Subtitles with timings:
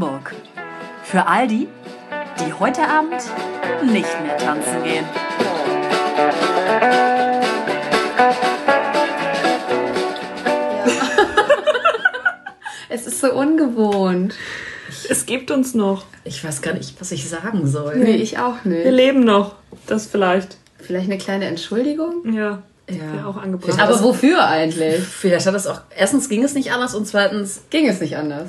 [0.00, 0.34] Hamburg.
[1.04, 1.68] Für all die,
[2.38, 3.20] die heute Abend
[3.84, 5.04] nicht mehr tanzen gehen.
[12.92, 14.34] Es ist so ungewohnt.
[15.08, 16.04] Es gibt uns noch.
[16.24, 17.96] Ich weiß gar nicht, was ich sagen soll.
[17.96, 18.90] Nee, ich auch Wir nicht.
[18.90, 19.54] leben noch.
[19.86, 20.56] Das vielleicht.
[20.78, 22.32] Vielleicht eine kleine Entschuldigung?
[22.34, 22.62] Ja.
[22.90, 23.26] Ja.
[23.26, 23.78] Auch angebracht.
[23.80, 25.00] Aber wofür eigentlich?
[25.04, 25.82] Vielleicht hat das auch.
[25.96, 28.48] Erstens ging es nicht anders und zweitens Ging es nicht anders?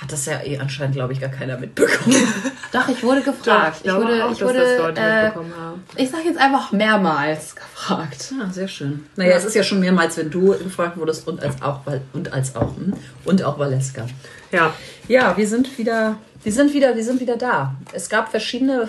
[0.00, 2.16] Hat das ja eh anscheinend, glaube ich, gar keiner mitbekommen.
[2.72, 3.78] Doch, ich wurde gefragt.
[3.78, 5.84] ich glaube wurde, auch, ich dass wurde, das Leute äh, mitbekommen haben.
[5.96, 8.32] ich sag jetzt einfach mehrmals gefragt.
[8.38, 9.06] Ja, sehr schön.
[9.16, 11.80] Naja, es ist ja schon mehrmals, wenn du gefragt wurdest und als auch,
[12.12, 12.94] und als auch, hm?
[13.24, 14.06] und auch Valeska.
[14.52, 14.72] Ja.
[15.08, 17.74] Ja, wir sind wieder, wir sind wieder, wir sind wieder da.
[17.92, 18.88] Es gab verschiedene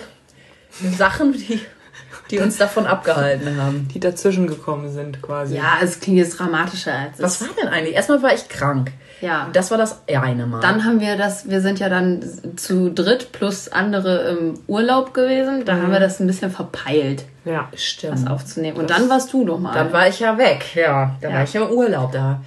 [0.96, 1.60] Sachen, die,
[2.30, 3.88] die uns davon abgehalten haben.
[3.92, 5.56] Die dazwischen gekommen sind quasi.
[5.56, 7.94] Ja, es klingt jetzt dramatischer als es Was war denn eigentlich?
[7.94, 8.92] Erstmal war ich krank.
[9.20, 9.48] Ja.
[9.52, 10.60] Das war das eine Mal.
[10.60, 12.24] Dann haben wir das, wir sind ja dann
[12.56, 15.64] zu dritt plus andere im Urlaub gewesen.
[15.66, 17.68] Da haben wir das ein bisschen verpeilt, Ja.
[17.76, 18.14] stimmt.
[18.14, 18.78] das aufzunehmen.
[18.78, 19.74] Und dann warst du noch mal.
[19.74, 21.16] Dann war ich ja weg, ja.
[21.20, 21.34] Da Ja.
[21.34, 22.40] war ich ja im Urlaub, da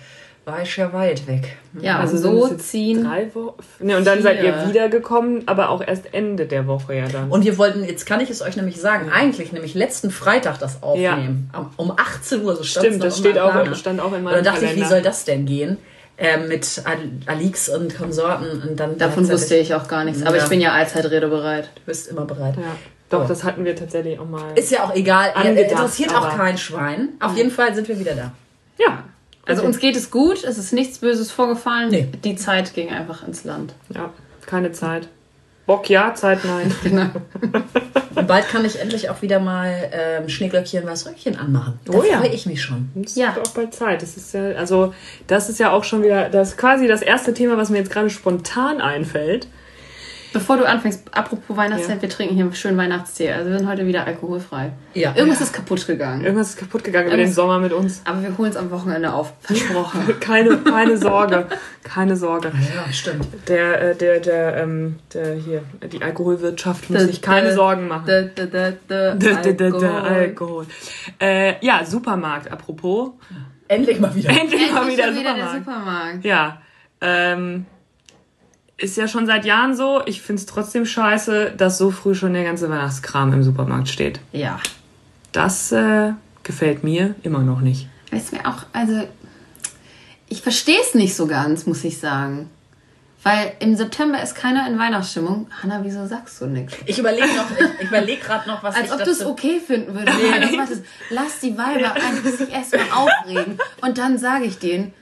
[0.46, 1.56] war ich ja weit weg.
[1.80, 3.06] ja, Also also so ziehen.
[3.06, 3.56] Drei Wochen.
[3.80, 7.30] Ne, und dann seid ihr wiedergekommen, aber auch erst Ende der Woche ja dann.
[7.30, 10.84] Und wir wollten, jetzt kann ich es euch nämlich sagen, eigentlich nämlich letzten Freitag das
[10.84, 11.50] aufnehmen.
[11.54, 14.36] Am- Um 18 Uhr, so stand Stimmt, das steht auch, stand auch in Und meinem
[14.36, 15.78] dann dachte ich, wie soll das denn gehen?
[16.18, 20.24] Ähm, mit Al- Alix und Konsorten und dann Davon wusste ich auch gar nichts.
[20.24, 20.44] Aber Ja.
[20.44, 21.70] ich bin ja allzeit redebereit.
[21.76, 22.56] Du bist immer bereit.
[22.58, 22.64] Ja.
[23.10, 23.28] Doch, Oh.
[23.28, 24.52] das hatten wir tatsächlich auch mal.
[24.56, 27.10] Ist ja auch egal, Angedacht, interessiert auch aber- kein Schwein.
[27.20, 28.32] Auf jeden Fall sind wir wieder da.
[28.78, 29.04] ja.
[29.46, 31.90] Also uns geht es gut, es ist nichts Böses vorgefallen.
[31.90, 32.08] Nee.
[32.24, 33.74] Die Zeit ging einfach ins Land.
[33.94, 34.12] Ja,
[34.46, 35.08] keine Zeit.
[35.66, 36.74] Bock ja, Zeit nein.
[36.84, 37.08] Genau.
[38.16, 41.80] Und bald kann ich endlich auch wieder mal ähm, Schneeglöckchen was Röckchen anmachen.
[41.86, 42.20] Da Oh ja.
[42.20, 42.90] freue ich mich schon.
[43.04, 43.36] Es Ja.
[43.36, 44.02] wird auch bald Zeit.
[44.02, 44.94] Das ist ja, also,
[45.28, 47.92] das ist ja auch schon wieder, das ist quasi das erste Thema, was mir jetzt
[47.92, 49.48] gerade spontan einfällt.
[50.34, 52.02] Bevor du anfängst, apropos Weihnachtszeit, Ja.
[52.02, 53.32] wir trinken hier schön Weihnachtstee.
[53.32, 54.72] Also wir sind heute wieder alkoholfrei.
[54.94, 55.14] Ja.
[55.16, 56.24] Irgendwas ist kaputt gegangen.
[56.26, 58.02] Irgendwas ist kaputt gegangen über den Irgendwas- Sommer mit uns.
[58.06, 59.34] Aber wir holen es am Wochenende auf.
[59.42, 60.02] Versprochen.
[60.20, 61.46] Keine, keine Sorge.
[61.84, 62.52] Keine Sorge.
[62.76, 63.28] Ja, stimmt.
[63.48, 65.62] Der, äh, der, der, ähm, der hier,
[65.92, 68.08] die Alkoholwirtschaft muss sich keine Dä- Sorgen machen.
[68.08, 69.86] Dä- dä- Alkohol.
[69.88, 70.66] Alkohol.
[71.22, 73.12] Äh, ja, Supermarkt, apropos.
[73.68, 74.30] Endlich mal wieder.
[74.30, 75.66] Endlich mal Endlich wieder schon wieder der Supermarkt.
[75.66, 76.26] Supermarkt.
[76.26, 76.62] Ja,
[77.02, 77.66] ähm,
[78.78, 80.02] ist ja schon seit Jahren so.
[80.06, 84.20] Ich find's trotzdem scheiße, dass so früh schon der ganze Weihnachtskram im Supermarkt steht.
[84.32, 84.60] Ja.
[85.32, 86.14] Das äh,
[86.44, 87.88] gefällt mir immer noch nicht.
[88.12, 89.08] Weißt du mir auch, also
[90.30, 92.50] ich verstehe es nicht so ganz, muss ich sagen.
[93.24, 95.48] Weil im September ist keiner in Weihnachtsstimmung.
[95.62, 96.76] Hanna, wieso sagst du nichts?
[96.86, 97.46] Ich überlege noch,
[97.80, 100.18] ich überlege gerade noch, was Als ich ob du es okay finden würdest.
[100.72, 100.82] Es.
[101.10, 103.58] Lass die Weiber einfach sich erstmal aufregen.
[103.82, 104.94] Und dann sage ich denen,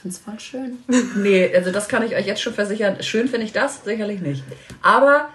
[0.00, 0.78] ich find's voll schön.
[1.16, 3.02] Nee, also das kann ich euch jetzt schon versichern.
[3.02, 4.42] Schön finde ich das sicherlich nicht.
[4.80, 5.28] Aber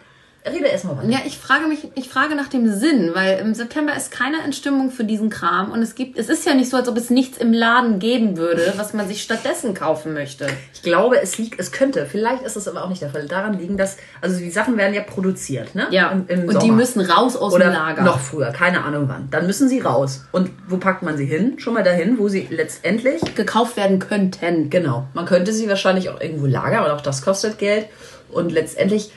[0.46, 1.10] rede erstmal weiter.
[1.10, 4.54] Ja, ich frage mich, ich frage nach dem Sinn, weil im September ist keiner in
[4.54, 7.10] Stimmung für diesen Kram und es gibt, es ist ja nicht so, als ob es
[7.10, 10.48] nichts im Laden geben würde, was man sich stattdessen kaufen möchte.
[10.74, 13.58] Ich glaube, es liegt, es könnte, vielleicht ist es aber auch nicht der Fall, daran
[13.58, 15.88] liegen, dass, also die Sachen werden ja produziert, ne?
[15.92, 16.74] Ja, Im, im und die Sommer.
[16.74, 18.04] müssen raus aus Oder dem Lager.
[18.04, 19.28] noch früher, keine Ahnung wann.
[19.32, 20.26] Dann müssen sie raus.
[20.32, 21.58] Und wo packt man sie hin?
[21.58, 24.70] Schon mal dahin, wo sie letztendlich, gekauft werden könnten.
[24.70, 27.88] genau, man könnte sie wahrscheinlich auch irgendwo lagern, aber auch das kostet Geld.
[28.32, 29.12] Und letztendlich,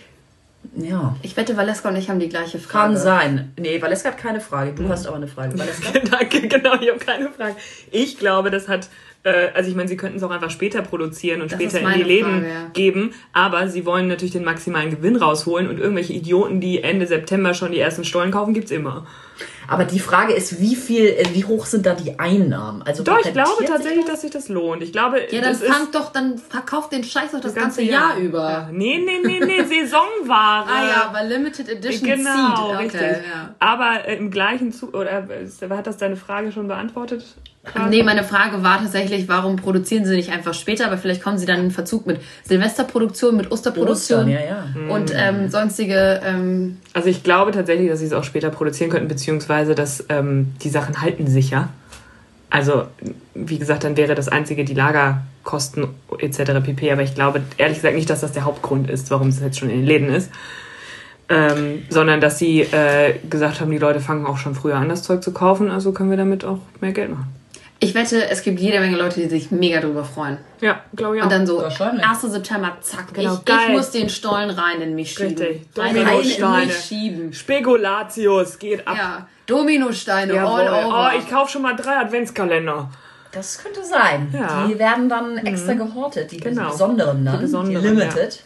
[0.77, 2.95] ja, Ich wette, Valeska und ich haben die gleiche Frage.
[2.95, 3.53] kann sein.
[3.59, 4.73] Nee, Valeska hat keine Frage.
[4.73, 5.59] Du hast aber eine Frage.
[5.59, 5.99] Valeska?
[6.11, 7.57] Danke, genau, ich habe keine Frage.
[7.91, 8.89] Ich glaube, das hat,
[9.23, 11.99] äh, also ich meine, sie könnten es auch einfach später produzieren und Das später in
[11.99, 12.71] die Läden ja.
[12.73, 17.55] geben, aber sie wollen natürlich den maximalen Gewinn rausholen und irgendwelche Idioten, die Ende September
[17.55, 19.07] schon die ersten Stollen kaufen, gibt's immer.
[19.67, 22.83] Aber die Frage ist, wie viel, äh, wie hoch sind da die Einnahmen?
[22.83, 24.15] Also Doch, ich glaube tatsächlich, das?
[24.15, 24.83] dass sich das lohnt.
[24.83, 27.83] Ich glaube, Ja, dann das ist fangt doch, dann verkauft den Scheiß doch das, ganze,
[27.83, 28.51] Jahr, über.
[28.51, 28.69] Ja.
[28.73, 30.67] Nee, nee, nee, nee, Saisonware.
[30.69, 32.75] Ah ja, aber Limited Edition Genau, Seed.
[32.75, 33.01] Okay, richtig.
[33.31, 33.55] Ja.
[33.59, 37.25] Aber äh, im gleichen Zug, oder äh, hat das deine Frage schon beantwortet?
[37.91, 40.87] Nee, meine Frage war tatsächlich, warum produzieren sie nicht einfach später?
[40.87, 44.95] Aber vielleicht kommen sie dann in Verzug mit Silvesterproduktion, mit Osterproduktion Ostern, ja, ja.
[44.95, 46.21] und ähm, sonstige.
[46.25, 49.28] Ähm, Also ich glaube tatsächlich, dass sie es auch später produzieren könnten, beziehungsweise
[49.75, 51.69] dass ähm, die Sachen halten sich ja.
[52.51, 52.85] Also,
[53.35, 55.89] wie gesagt, dann wäre das einzige die Lagerkosten
[56.19, 56.65] etc.
[56.65, 56.93] pp.
[56.93, 59.71] Aber ich glaube ehrlich gesagt nicht, dass das der Hauptgrund ist, warum es jetzt schon
[59.71, 60.31] in den Läden ist.
[61.31, 65.03] Ähm, sondern dass sie äh, gesagt haben, die Leute fangen auch schon früher an, das
[65.03, 67.27] Zeug zu kaufen, also können wir damit auch mehr Geld machen.
[67.81, 70.39] Ich wette, es gibt jede Menge Leute, die sich mega drüber freuen.
[70.61, 71.27] Ja, glaube ich auch.
[71.27, 72.05] Und dann so, Wahrscheinlich.
[72.07, 72.21] 1.
[72.23, 73.59] September, zack, Genau, ich, geil.
[73.69, 75.39] ich muss den Stollen rein in mich schieben.
[75.39, 75.69] Richtig.
[75.77, 76.67] Rein in Dominosteine.
[76.67, 77.33] mich schieben.
[77.33, 78.97] Spekulatius geht ab.
[78.97, 80.61] Ja, Dominosteine, Jawohl.
[80.61, 81.11] all over.
[81.15, 82.91] Oh, ich kaufe schon mal drei Adventskalender.
[83.31, 84.29] Das könnte sein.
[84.33, 84.67] Ja.
[84.67, 86.71] Die werden dann extra gehortet, die Genau.
[86.71, 88.43] besonderen dann, Die besonderen, die Limited.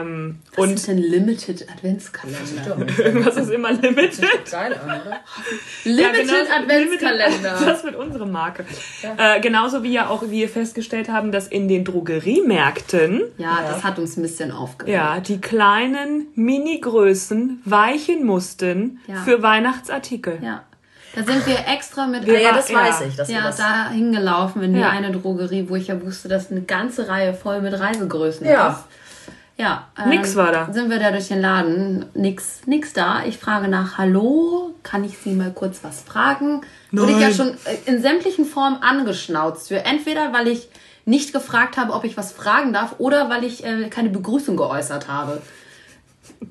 [0.00, 2.86] Ähm, Was und ist denn Limited Adventskalender?
[2.98, 4.24] irgendwas ist immer limited.
[4.50, 5.20] Geil an, oder?
[5.84, 7.58] Limited genau, Adventskalender.
[7.66, 8.64] Das wird unsere Marke.
[9.16, 13.98] Äh, genauso wie ja auch wir festgestellt haben, dass in den Drogeriemärkten Ja, das hat
[13.98, 14.92] uns ein bisschen aufgeregt.
[14.94, 19.16] ja die kleinen Mini-Größen weichen mussten Ja.
[19.24, 20.38] für Weihnachtsartikel.
[20.42, 20.64] Ja.
[21.14, 22.78] Da sind wir extra mit Ja, ja, das Ja.
[22.78, 23.16] weiß ich.
[23.16, 24.88] Dass ja, das, da hingelaufen in die Ja.
[24.90, 28.68] eine Drogerie, wo ich ja wusste, dass eine ganze Reihe voll mit Reisegrößen Ja.
[28.70, 28.78] ist.
[29.58, 29.88] Ja.
[30.02, 30.72] ähm, Nix war da.
[30.72, 32.06] Sind wir da durch den Laden.
[32.14, 33.24] Nix, nix da.
[33.26, 36.62] Ich frage nach, hallo, kann ich Sie mal kurz was fragen?
[36.90, 37.34] Wurde ich ja Nein.
[37.34, 39.84] schon äh, in sämtlichen Formen angeschnauzt für.
[39.84, 40.68] Entweder, weil ich
[41.04, 45.08] nicht gefragt habe, ob ich was fragen darf, oder weil ich äh, keine Begrüßung geäußert
[45.08, 45.42] habe.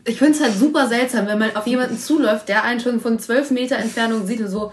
[0.05, 3.19] Ich finde es halt super seltsam, wenn man auf jemanden zuläuft, der einen schon von
[3.19, 4.71] zwölf Meter Entfernung sieht und so,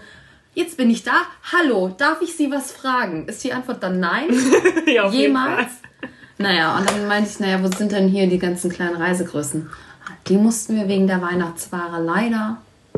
[0.53, 1.13] jetzt bin ich da,
[1.51, 3.27] hallo, darf ich Sie was fragen?
[3.27, 4.27] Ist die Antwort dann nein?
[4.85, 5.71] Ja, Jemals?
[6.39, 9.69] Naja, und dann meinte ich, naja, wo sind denn hier die ganzen kleinen Reisegrößen?
[10.27, 12.57] Die mussten wir wegen der Weihnachtsware leider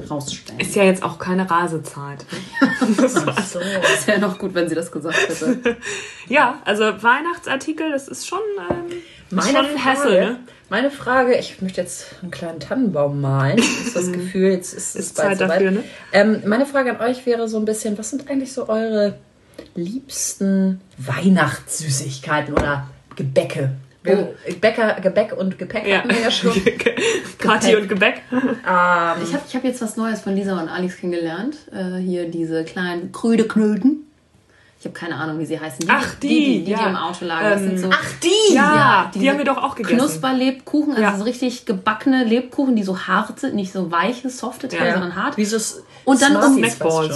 [0.10, 0.60] rausstellen.
[0.60, 2.24] Ist ja jetzt auch keine Rasezeit.
[2.98, 3.26] so.
[3.26, 5.78] Das wäre noch gut, wenn sie das gesagt hätte.
[6.28, 8.40] Ja, also Weihnachtsartikel, das ist schon,
[8.70, 8.86] ähm,
[9.32, 10.40] Meine schon ein Frage, Hassel, ne?
[10.70, 13.58] meine Frage, ich möchte jetzt einen kleinen Tannenbaum malen.
[13.58, 15.84] Das ist das Gefühl, jetzt ist es Ist bald Zeit dafür, ne?
[16.14, 19.18] Ähm, meine Frage an euch wäre so ein bisschen, was sind eigentlich so eure
[19.76, 23.72] liebsten Weihnachtssüßigkeiten oder Gebäcke?
[24.04, 26.00] Wir, Bäcker, Gebäck und Gepäck Ja.
[26.00, 26.52] hatten wir ja schon.
[27.38, 28.24] Party und Gebäck.
[28.32, 31.58] Ich habe ich hab jetzt was Neues von Lisa und Alex kennengelernt.
[31.72, 34.08] Äh, hier diese kleinen Krödeknöten.
[34.84, 35.86] Ich habe keine Ahnung, wie sie heißen.
[35.90, 36.88] Ach, die, die, die, die, ja.
[36.90, 37.62] im Auto lagen.
[37.62, 38.56] Ähm, sind so Ach, die!
[38.56, 39.98] Ja, die diese haben wir doch auch gegessen.
[40.00, 41.16] Knusperlebkuchen, also Ja.
[41.18, 44.94] so richtig gebackene Lebkuchen, die so hart sind, nicht so weiche, softe Teile, Ja.
[44.94, 45.38] sondern hart.
[45.38, 45.58] Wie so
[46.04, 46.64] Und dann um-.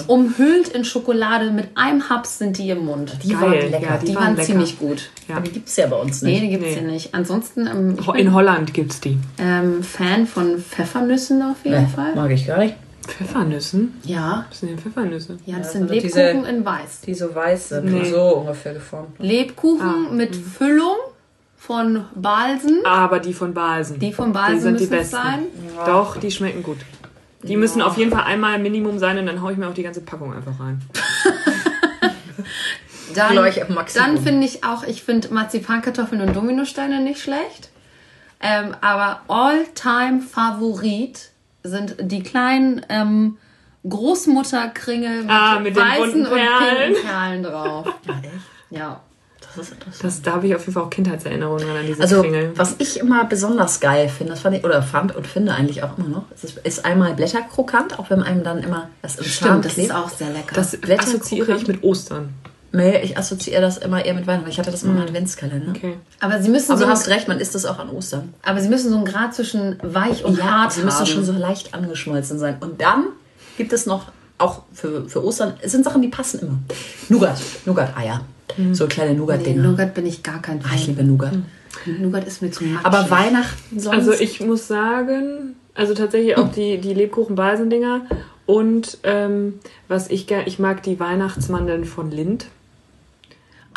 [0.06, 3.18] Umhüllt in Schokolade, mit einem Haps sind die im Mund.
[3.24, 3.82] Die Geil, waren lecker.
[3.82, 4.46] ja, Die, die waren, waren lecker.
[4.46, 5.10] ziemlich gut.
[5.28, 5.40] Ja.
[5.40, 6.44] Die gibt es ja bei uns Nee, nicht.
[6.44, 6.74] die gibt's Nee.
[6.82, 7.16] hier nicht.
[7.16, 9.18] Ansonsten, ähm, In bin Holland gibt's die.
[9.40, 12.14] ähm, Fan von Pfeffernüssen auf jeden Nee, Fall.
[12.14, 12.76] mag ich gar nicht.
[13.08, 14.00] Pfeffernüssen?
[14.04, 14.46] Ja.
[14.50, 15.38] Was sind denn Pfeffernüsse?
[15.46, 17.02] Ja, das Ja, sind also diese- Lebkuchen in weiß.
[17.02, 18.10] Die so weiß sind Nee.
[18.10, 19.10] so ungefähr geformt.
[19.20, 20.96] Lebkuchen Ah, mit Füllung
[21.58, 22.82] von Balsen.
[22.86, 24.00] Aber die von Balsen.
[24.00, 25.16] Die von die Balsen sind die müssen es besten.
[25.16, 25.40] sein.
[25.86, 26.78] Doch, die schmecken gut.
[27.44, 29.84] Die müssen auf jeden Fall einmal Minimum sein und dann hau ich mir auch die
[29.84, 30.82] ganze Packung einfach rein.
[33.14, 33.36] Dann,
[33.94, 37.70] dann finde ich auch, ich finde Marzipankartoffeln und Dominosteine nicht schlecht.
[38.42, 41.30] Ähm, aber All-Time-Favorit
[41.68, 43.38] sind die kleinen ähm,
[43.88, 46.94] Großmutterkringel mit, Ah, mit den weißen und Perlen.
[46.94, 47.86] pinken Perlen drauf.
[48.08, 48.32] Ja, echt?
[48.72, 49.00] Ja.
[49.56, 50.04] Das ist interessant.
[50.04, 52.52] Das, da habe ich auf jeden Fall auch Kindheitserinnerungen an diese Also, Kringel.
[52.56, 55.98] was ich immer besonders geil finde, das fand ich, oder fand und finde eigentlich auch
[55.98, 59.66] immer noch, ist, ist einmal Blätterkrokant, auch wenn einem dann immer das im Zahn Stimmt,
[59.66, 59.90] das klebt.
[59.90, 60.56] ist auch sehr lecker.
[60.56, 62.34] Das Blätter- assoziiere ich mit Ostern.
[62.76, 64.50] Nee, ich assoziiere das immer eher mit Weihnachten.
[64.50, 65.72] Ich hatte das immer im Adventskalender.
[65.76, 65.94] Okay.
[66.20, 68.34] aber sie müssen Aber so, du hast recht, man isst das auch an Ostern.
[68.44, 71.06] aber sie müssen so einen Grad zwischen weich und hart sie müssen haben.
[71.08, 72.58] schon so leicht angeschmolzen sein.
[72.60, 73.06] Und dann
[73.58, 76.60] gibt es noch, auch für, für Ostern, es sind Sachen, die passen immer.
[77.10, 78.22] Nougat, Nougat-Eier.
[78.74, 79.62] So kleine nee, Nougat-Dinger.
[79.64, 80.96] Nougat bin ich gar kein Ah, ich Fan.
[80.96, 81.34] liebe Nougat.
[82.00, 82.86] Nougat ist mir zu matschig.
[82.86, 83.96] Aber Weihnachten sonst...
[83.96, 88.02] Also ich muss sagen, also tatsächlich auch die, die Lebkuchen-Balsen-Dinger
[88.46, 89.56] und ähm,
[89.88, 92.46] was ich gerne, ich mag die Weihnachtsmandeln von Lind.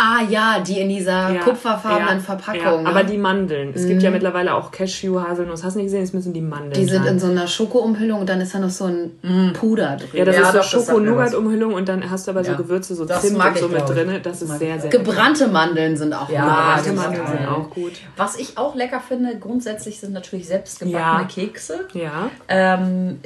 [0.01, 2.61] Ah ja, die in dieser Ja, kupferfarbenen ja, Verpackung.
[2.63, 2.89] Ja, ne?
[2.89, 3.73] aber die Mandeln.
[3.75, 5.65] Es gibt ja mittlerweile auch Cashew, Haselnuss.
[5.65, 6.05] Hast du nicht gesehen?
[6.05, 7.15] Es müssen die Mandeln Die sind sein.
[7.15, 10.09] in so einer Schokoumhüllung und dann ist da noch so ein Puder drin.
[10.13, 10.87] ja, das Ja, ist so doch, das was.
[10.87, 12.57] Schoko-Nougat-Umhüllung und dann hast du aber so Ja.
[12.57, 14.21] Gewürze, so Das Zimt und so mit drin.
[14.23, 16.43] Das ist mag sehr, sehr Gebrannte Mandeln sind auch Ja,
[16.77, 16.85] gut.
[16.85, 17.93] Gebrannte das Mandeln ist sind auch gut.
[18.17, 21.25] Was ich auch lecker finde, grundsätzlich sind natürlich selbstgebackene Ja.
[21.29, 21.81] Kekse.
[21.95, 22.31] Ja.
[22.47, 23.19] Ähm,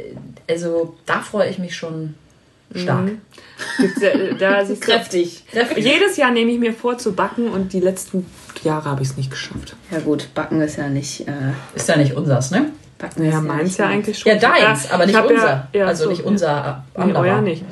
[0.48, 2.14] also da freue ich mich schon
[2.76, 3.04] stark.
[3.04, 3.20] Mhm.
[4.00, 5.44] Ja, äh, da siehst du- Kräftig.
[5.76, 8.26] Jedes Jahr nehme ich mir vor zu backen und die letzten
[8.64, 9.76] Jahre habe ich es nicht geschafft.
[9.90, 11.26] Ja gut, Backen ist ja nicht...
[11.28, 11.32] Äh,
[11.74, 12.70] Ist ja nicht unsers, ne?
[12.98, 13.94] Backen Ja, ist meins ja meins.
[13.96, 14.32] eigentlich schon.
[14.32, 15.44] Ja, deins, aber ich nicht unser.
[15.46, 16.26] Ja, ja, also so, nicht ja.
[16.26, 17.64] unser Nee, euer nicht.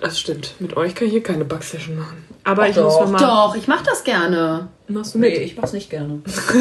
[0.00, 0.54] Das stimmt.
[0.60, 2.24] Mit euch kann ich hier keine Backsession machen.
[2.44, 3.00] Aber Ach ich muss doch.
[3.02, 3.18] noch mal.
[3.18, 4.68] Doch, ich mach das gerne.
[4.88, 5.40] Machst du Nee, mit?
[5.42, 6.20] ich mach's nicht gerne.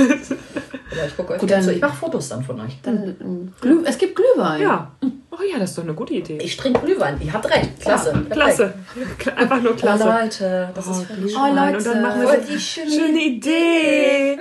[0.96, 1.68] ja, ich gucke euch Gut, gerne zu.
[1.70, 2.78] dann- Ich mache Fotos dann von euch.
[2.84, 4.62] Dann, ähm, Glüh, es gibt Glühwein.
[4.62, 4.92] Ja.
[5.32, 6.38] Oh ja, das ist doch eine gute Idee.
[6.42, 7.18] Ich trinke Glühwein.
[7.22, 7.80] Ihr habt recht.
[7.80, 8.12] Klasse.
[8.12, 8.32] Perfekt.
[8.34, 8.74] Klasse.
[9.38, 10.04] Einfach nur Oh, klasse.
[10.04, 11.78] Leute, das ist völlig Oh, Leute.
[11.78, 14.40] Und dann machen wir Voll so die schöne schöne Idee.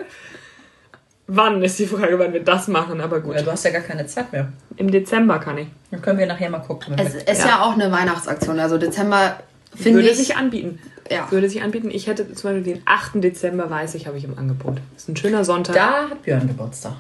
[1.31, 3.37] Wann ist die Frage, wann wir das machen, aber gut.
[3.37, 4.49] Ja, du hast ja gar keine Zeit mehr.
[4.77, 5.69] Im Dezember kann ich.
[5.91, 6.95] Dann können wir nachher mal gucken.
[6.99, 7.61] Es wir- ist ja.
[7.63, 8.59] auch eine Weihnachtsaktion.
[8.59, 9.37] Also Dezember
[9.77, 10.17] finde Würde ich...
[10.17, 10.79] sich anbieten.
[11.11, 11.31] Ja.
[11.31, 11.91] Würde sich anbieten.
[11.91, 13.23] Ich hätte zum Beispiel den 8.
[13.23, 14.79] Dezember, weiß ich, habe ich im Angebot.
[14.97, 15.75] ist ein schöner Sonntag.
[15.77, 16.93] Da hat Björn Geburtstag.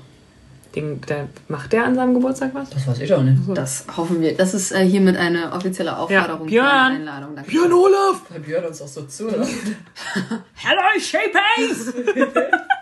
[0.75, 2.69] Den, der, macht der an seinem Geburtstag was?
[2.69, 3.39] Das weiß ich auch nicht.
[3.55, 4.37] Das hoffen wir.
[4.37, 6.67] Das ist äh, hiermit eine offizielle Aufforderung Björn.
[6.67, 7.35] für eine Einladung.
[7.35, 7.51] Danke.
[7.51, 8.21] Björn Olaf!
[8.29, 9.29] Weil Björn uns auch so zu.
[9.29, 9.47] oder?
[10.55, 11.95] Hello, Shapeace!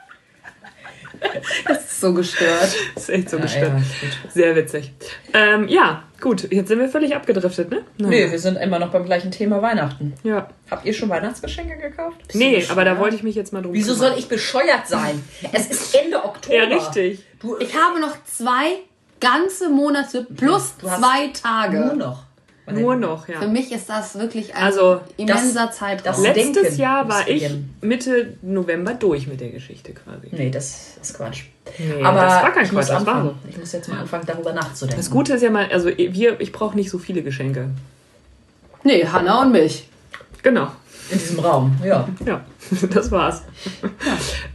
[1.66, 2.75] Das ist so gestört.
[2.94, 3.73] Das ist echt so Ja, gestört.
[3.73, 4.30] ja.
[4.32, 4.92] Sehr witzig.
[5.32, 6.50] Ähm, ja, gut.
[6.52, 7.82] Jetzt sind wir völlig abgedriftet, ne?
[7.99, 10.14] Nee, wir sind immer noch beim gleichen Thema Weihnachten.
[10.23, 10.49] Ja.
[10.70, 12.18] Habt ihr schon Weihnachtsgeschenke gekauft?
[12.26, 14.11] Bist Nee, aber da wollte ich mich jetzt mal drum Wieso kümmern.
[14.11, 15.23] soll ich bescheuert sein?
[15.52, 16.54] Es ist Ende Oktober.
[16.56, 17.20] Ja, richtig.
[17.40, 18.78] Du, Ich habe noch zwei
[19.20, 21.78] ganze Monate plus Du hast zwei Tage.
[21.80, 22.25] nur noch.
[22.73, 23.40] Nur noch, ja.
[23.40, 26.04] Für mich ist das wirklich ein Also, immenser das- Zeitraum.
[26.04, 27.49] das- Letztes Denken Jahr war ich.
[27.80, 30.28] Mitte November durch mit der Geschichte quasi.
[30.32, 31.44] Nee, das ist Quatsch.
[31.78, 33.35] Nee, aber das war kein ich muss Quatsch, das war.
[33.49, 34.96] Ich muss jetzt mal anfangen, darüber nachzudenken.
[35.00, 37.68] Das Gute ist ja mal, also wir, ich brauche nicht so viele Geschenke.
[38.82, 39.88] nee, Hanna und mich.
[40.42, 40.68] Genau.
[41.11, 42.08] In diesem Raum, ja.
[42.25, 42.44] Ja,
[42.92, 43.42] das war's.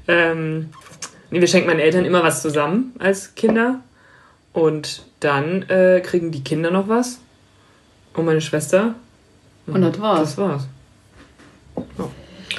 [0.07, 0.69] ähm,
[1.29, 3.79] nee, wir schenken meinen Eltern immer was zusammen als Kinder.
[4.53, 7.19] Und dann äh, kriegen die Kinder noch was.
[8.13, 8.95] Und meine Schwester.
[9.67, 10.19] Und das war's.
[10.21, 10.67] Das war's.
[11.97, 12.09] Ja,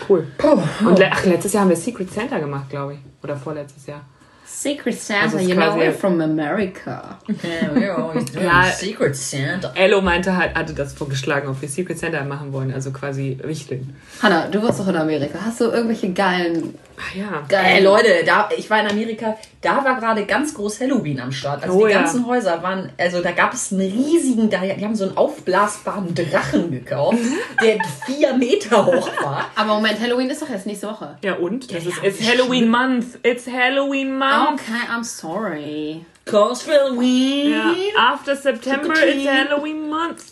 [0.08, 0.26] cool.
[0.38, 0.58] Puh.
[0.86, 2.98] Und le ach, letztes Jahr haben wir Secret Santa gemacht, glaube ich.
[3.22, 4.00] Oder vorletztes Jahr.
[4.44, 7.18] Secret Santa, Also you know quasi- we're from America.
[7.42, 8.64] Ja, ja, he's doing Ja.
[8.70, 9.72] Secret Santa.
[9.74, 12.72] Ello meinte halt, hatte das vorgeschlagen, ob wir Secret Santa machen wollen.
[12.72, 13.94] Also quasi wichteln.
[14.22, 15.38] Hanna, du warst doch in Amerika.
[15.44, 17.42] Hast du irgendwelche geilen, Ach ja.
[17.48, 17.66] geilen...
[17.78, 21.62] Ey, Leute, da, ich war in Amerika, da war gerade ganz groß Halloween am Start.
[21.64, 22.00] Also Oh, die ja.
[22.00, 26.14] ganzen Häuser waren, also da gab es einen riesigen, da, die haben so einen aufblasbaren
[26.14, 27.18] Drachen gekauft,
[27.62, 29.46] der vier Meter hoch war.
[29.56, 31.16] Aber Moment, Halloween ist doch jetzt nächste Woche.
[31.22, 31.72] Ja, und?
[31.72, 33.06] Das Ja, ist ja, it's Halloween Month.
[33.22, 34.60] It's Halloween Month.
[34.60, 36.04] Okay, I'm sorry.
[36.24, 37.50] Cause Halloween.
[37.52, 37.74] Ja,
[38.12, 40.22] after September it's Halloween Month.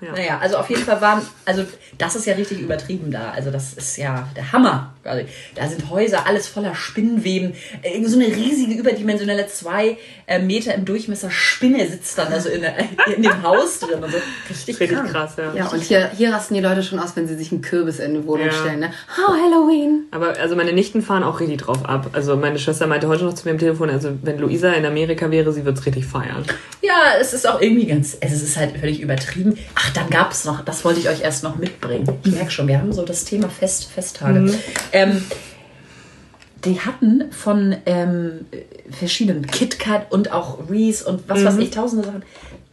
[0.00, 0.12] Ja.
[0.12, 1.64] Naja, also auf jeden Fall waren, also
[1.98, 3.32] das ist ja richtig übertrieben da.
[3.32, 4.94] Also das ist ja der Hammer.
[5.02, 5.26] quasi.
[5.54, 7.54] Da sind Häuser, alles voller Spinnweben.
[7.82, 12.62] Irgend so eine riesige, überdimensionelle zwei äh, Meter im Durchmesser Spinne sitzt dann also in,
[12.62, 12.74] der,
[13.16, 14.02] in dem Haus drin.
[14.02, 14.18] Und so.
[14.48, 15.52] Richtig, Richtig krass, ja.
[15.54, 18.10] Ja, und hier, hier rasten die Leute schon aus, wenn sie sich einen Kürbis in
[18.12, 18.52] eine Wohnung Ja.
[18.52, 18.80] stellen.
[18.80, 18.92] Ne?
[19.18, 20.04] Oh, Halloween.
[20.12, 22.10] Aber also meine Nichten fahren auch richtig drauf ab.
[22.14, 25.30] Also meine Schwester meinte heute noch zu mir am Telefon, also wenn Luisa in Amerika
[25.30, 26.44] wäre, sie wird's richtig feiern.
[26.82, 29.58] Ja, es ist auch irgendwie ganz, es ist halt völlig übertrieben.
[29.74, 32.08] Ach, dann gab es noch, das wollte ich euch erst noch mitbringen.
[32.24, 34.52] Ich merke schon, wir haben so das Thema Fest, Festtage.
[34.92, 35.24] Ähm,
[36.64, 38.46] die hatten von ähm,
[38.90, 42.22] verschiedenen KitKat und auch Reese und was weiß ich, tausende Sachen.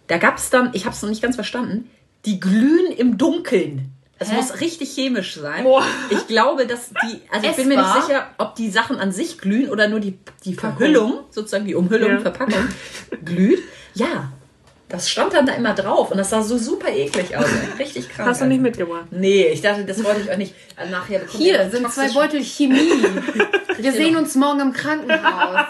[0.07, 1.89] Da gab es dann, ich habe es noch nicht ganz verstanden,
[2.25, 3.91] die glühen im Dunkeln.
[4.19, 5.63] Es muss richtig chemisch sein.
[5.63, 5.83] Boah.
[6.09, 9.37] Ich glaube, dass die, also ich bin mir nicht sicher, ob die Sachen an sich
[9.37, 12.19] glühen oder nur die, die Verhüllung, sozusagen die Umhüllung, Ja.
[12.19, 12.67] Verpackung,
[13.23, 13.59] glüht.
[13.93, 14.31] Ja,
[14.89, 17.45] das stand dann da immer drauf und das sah so super eklig aus.
[17.79, 18.29] Richtig krank.
[18.29, 19.05] Hast du nicht mitgebracht?
[19.11, 20.55] Nee, ich dachte, das wollte ich euch nicht.
[20.75, 23.03] Also nachher Hier sind zwei toxischen- Beutel Chemie.
[23.79, 25.65] Wir sehen uns morgen im Krankenhaus.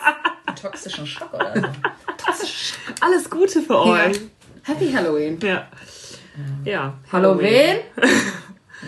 [0.62, 1.68] toxischen Schock oder so.
[3.02, 4.06] Alles Gute für Ja.
[4.08, 4.20] euch.
[4.64, 5.40] Happy Halloween.
[5.42, 5.68] Ja.
[6.64, 6.94] Ja.
[7.12, 7.78] Halloween?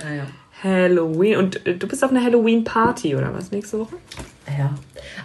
[0.04, 0.26] Naja.
[0.63, 1.38] Halloween.
[1.38, 3.96] Und äh, du bist auf einer Halloween-Party oder was nächste Woche?
[4.58, 4.72] Ja.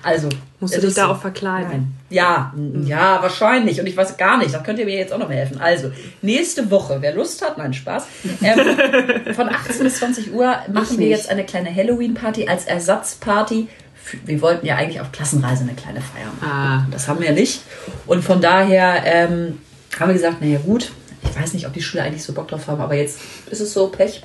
[0.03, 0.29] Also.
[0.61, 1.69] Musst du dich da auch verkleiden?
[1.71, 1.93] Nein.
[2.11, 3.81] Ja, n- ja, wahrscheinlich.
[3.81, 4.55] Und ich weiß gar nicht.
[4.55, 5.59] Da könnt ihr mir jetzt auch noch mal helfen.
[5.61, 5.91] Also,
[6.23, 8.07] nächste Woche, wer Lust hat, nein, Spaß.
[8.43, 11.09] Ähm, von 18 bis 20 Uhr machen wir nicht.
[11.11, 13.69] jetzt eine kleine Halloween-Party als Ersatzparty.
[14.03, 16.49] Für- Wir wollten ja eigentlich auf Klassenreise eine kleine Feier machen.
[16.51, 16.87] Ah.
[16.91, 17.63] Das haben wir nicht.
[18.07, 19.59] Und von daher ähm,
[19.99, 22.67] haben wir gesagt, naja gut, ich weiß nicht, ob die Schüler eigentlich so Bock drauf
[22.69, 23.19] haben, aber jetzt
[23.51, 24.21] ist es so Pech.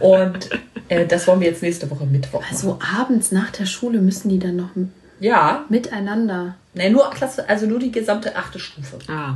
[0.00, 0.50] Und
[0.88, 2.50] äh, das wollen wir jetzt nächste Woche Mittwoch machen.
[2.50, 6.54] Also abends nach der Schule müssen die dann noch m- Ja, miteinander.
[6.74, 8.98] nee, nur Klasse, also nur die gesamte achte Stufe.
[9.08, 9.34] Ah.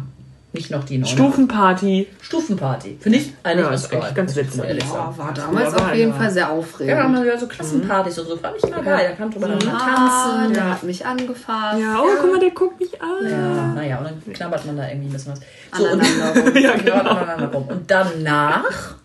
[0.54, 1.14] Nicht noch die neunte.
[1.14, 2.08] Stufenparty.
[2.20, 2.98] Stufenparty.
[3.00, 4.62] Finde ich eigentlich Ja, ganz ist geil, ganz witzig.
[4.62, 6.16] Ja, war damals war auf jeden ja.
[6.18, 7.14] Fall sehr Ja, da haben aufregend.
[7.14, 8.36] wir ja so Klassenpartys und so.
[8.36, 9.06] Fand ich immer geil.
[9.08, 10.52] Da kann drüber Ah, tanzen.
[10.52, 11.80] der hat mich angefasst.
[11.80, 13.30] Ja, oh, guck mal, der guckt mich an.
[13.30, 15.40] Ja, naja, und dann knabbert man da irgendwie ein bisschen was.
[15.78, 16.02] So, und.
[16.62, 16.98] Ja, genau.
[16.98, 17.10] genau.
[17.12, 17.68] aneinander rum.
[17.68, 18.96] Und danach,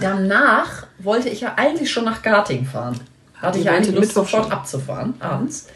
[0.00, 2.98] danach wollte ich ja eigentlich schon nach Garting fahren.
[3.40, 4.52] Hatte ich ja eigentlich Lust, sofort schon.
[4.52, 5.66] abzufahren, abends.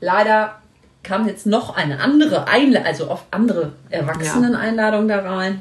[0.00, 0.60] Leider
[1.02, 5.60] kam jetzt noch eine andere Einladung, also auf andere Erwachsenen-Einladung da rein.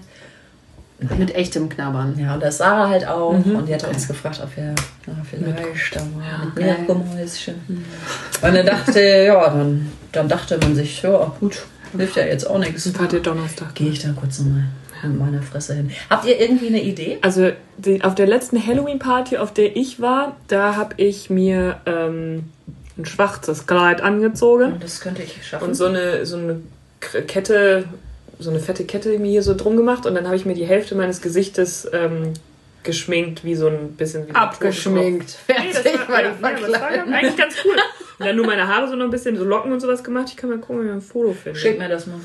[1.18, 2.20] Mit echtem Knabbern.
[2.20, 3.32] Ja, und das Sarah halt auch.
[3.32, 3.56] Mhm.
[3.56, 6.64] Und die hatte uns gefragt, ob wir na, vielleicht da mal mit okay.
[6.66, 7.56] Meerkomäuschen.
[8.42, 11.64] Und dann dachte, ja, dann, dann dachte man sich, ja, gut,
[11.96, 12.86] hilft ja jetzt auch nichts.
[12.86, 13.74] Ihr Donnerstag?
[13.76, 14.66] Gehe ich da kurz nochmal
[15.08, 15.92] mit meiner Fresse hin.
[16.10, 17.18] Habt ihr irgendwie eine Idee?
[17.22, 22.46] Also die, auf der letzten Halloween-Party, auf der ich war, da habe ich mir ähm,
[22.98, 25.70] ein schwarzes Kleid angezogen Das könnte ich schaffen.
[25.70, 26.62] und so eine, so eine
[27.00, 27.86] Kette,
[28.40, 30.66] so eine fette Kette mir hier so drum gemacht und dann habe ich mir die
[30.66, 32.34] Hälfte meines Gesichtes ähm,
[32.84, 35.38] geschminkt, wie so ein bisschen wie Abgeschminkt.
[35.48, 37.76] Nee, das Fertig war, war ja, die ja, das war eigentlich ganz cool.
[38.20, 40.28] Und dann nur meine Haare so noch ein bisschen, so Locken und sowas gemacht.
[40.30, 41.58] Ich kann mal gucken, ob ich ein Foto finde.
[41.58, 42.20] Schick mir das mal.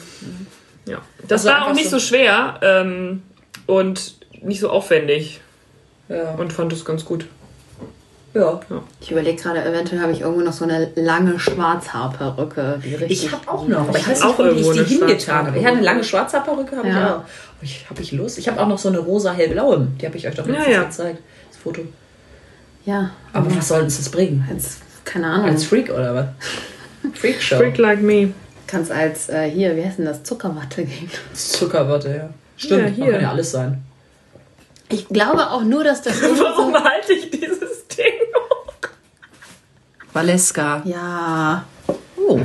[0.87, 0.99] Ja.
[1.29, 3.23] Das Also war auch nicht so- so schwer ähm,
[3.67, 5.41] und nicht so aufwendig
[6.09, 6.33] Ja.
[6.35, 7.27] und fand es ganz gut.
[8.35, 8.61] Ja.
[9.01, 12.81] Ich überlege gerade, eventuell habe ich irgendwo noch so eine lange Schwarzhaarperücke.
[13.09, 15.47] Ich habe auch noch, aber ich weiß auch nicht, wo ich irgendwo die eine hingetan
[15.47, 15.59] habe.
[15.59, 16.95] Ich habe eine lange Schwarzhaarperücke, habe Ja.
[16.95, 17.09] ich auch.
[17.11, 17.25] Habe
[17.63, 18.39] ich, hab ich Lust?
[18.39, 20.83] Ich habe auch noch so eine rosa hellblaue, die habe ich euch doch letztens ja.
[20.83, 21.19] gezeigt.
[21.49, 21.83] Das Foto.
[22.85, 24.47] Ja, Aber was soll uns das bringen?
[24.51, 25.47] als, keine Ahnung.
[25.51, 26.27] Als Freak oder was?
[27.15, 27.57] Freakshow.
[27.57, 28.33] Freak like me.
[28.67, 30.23] Kannst als, äh, hier, wie heißt denn das?
[30.23, 31.11] Zuckerwatte gehen.
[31.35, 32.31] Zuckerwatte, ja.
[32.57, 33.83] Stimmt, Ja, kann ja alles sein.
[34.89, 36.45] Ich glaube auch nur, dass das irgendwie so.
[36.45, 38.05] Warum halte ich dieses Ding
[38.37, 38.73] hoch?
[40.13, 40.83] Valeska.
[40.85, 41.65] Ja,
[42.17, 42.41] Oh,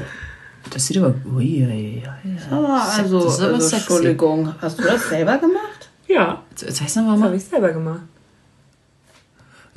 [0.72, 1.14] das sieht aber...
[1.34, 2.04] Ui, ui, ui.
[2.52, 3.76] aber also, Das ist aber also.
[3.78, 4.56] Entschuldigung.
[4.60, 5.90] Hast du das selber gemacht?
[6.08, 7.38] Ja, Jetzt heißt nochmal das habe mal.
[7.38, 8.02] ich selber gemacht.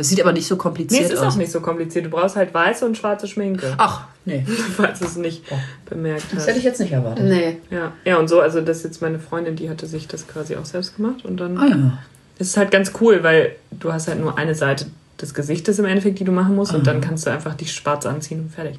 [0.02, 1.34] Das sieht aber nicht so Nee, kompliziert es ist aus.
[1.34, 2.04] auch nicht so kompliziert.
[2.06, 3.74] Du brauchst halt weiße und schwarze Schminke.
[3.78, 4.44] Ach, nee.
[4.76, 5.42] Falls du es nicht
[5.88, 6.46] bemerkt Das hast.
[6.48, 7.24] hätte ich jetzt nicht erwartet.
[7.24, 7.58] Nee.
[7.70, 10.56] Ja, ja, und so, also das ist jetzt meine Freundin, die hatte sich das quasi
[10.56, 11.56] auch selbst gemacht und dann.
[11.58, 11.98] Ah ja.
[12.38, 14.86] Das ist halt ganz cool, weil du hast halt nur eine Seite
[15.20, 18.04] des Gesichtes im Endeffekt, die du machen musst und dann kannst du einfach dich schwarz
[18.06, 18.78] anziehen und fertig.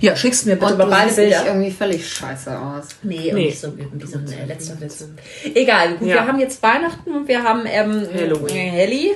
[0.00, 1.46] Ja, schickst mir bitte Und mal du beide siehst nicht Bilder.
[1.46, 2.88] irgendwie völlig scheiße aus.
[3.02, 3.32] Nee, Nee.
[3.32, 3.44] nee.
[3.46, 5.06] nicht so wie, wie so ein äh, letzter Witz.
[5.54, 6.16] Egal, gut, Ja.
[6.16, 8.56] wir haben jetzt Weihnachten und wir haben ähm, Halloween.
[8.56, 9.12] Helly.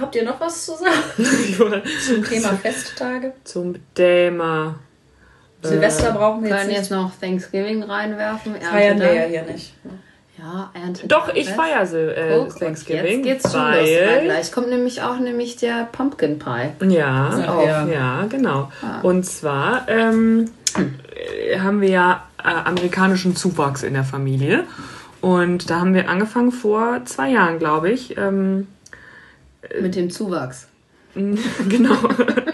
[0.00, 1.02] Habt ihr noch was zu sagen
[2.06, 3.32] zum Thema Festtage?
[3.44, 4.76] Zum Thema.
[5.62, 8.54] Silvester brauchen wir Wir jetzt können jetzt noch Thanksgiving reinwerfen.
[8.60, 9.74] Feiern wir ja hier nicht.
[10.38, 11.08] Ja, Ernte.
[11.08, 13.24] Doch, ich feiere äh, Guck, Thanksgiving.
[13.24, 13.76] Jetzt geht's schon los.
[13.76, 16.86] weil weil, Gleich kommt nämlich auch nämlich der Pumpkin Pie.
[16.88, 17.86] Ja, ja.
[17.86, 18.70] ja, genau.
[19.02, 24.64] Und zwar ähm, äh, haben wir ja äh, amerikanischen Zuwachs in der Familie.
[25.20, 28.16] Und da haben wir angefangen vor zwei Jahren, glaube ich.
[28.16, 28.68] Ähm,
[29.80, 30.68] Mit dem Zuwachs.
[31.14, 31.96] genau.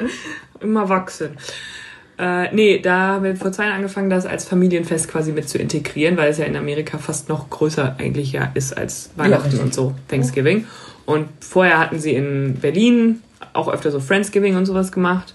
[0.61, 1.37] Immer wachsen.
[2.16, 5.58] Äh, nee, da haben wir vor zwei Jahren angefangen, das als Familienfest quasi mit zu
[5.58, 9.62] integrieren, weil es ja in Amerika fast noch größer eigentlich ja ist als Weihnachten richtig.
[9.62, 10.66] und so, Thanksgiving.
[11.07, 15.35] Und vorher hatten sie in Berlin auch öfter so Friendsgiving und sowas gemacht.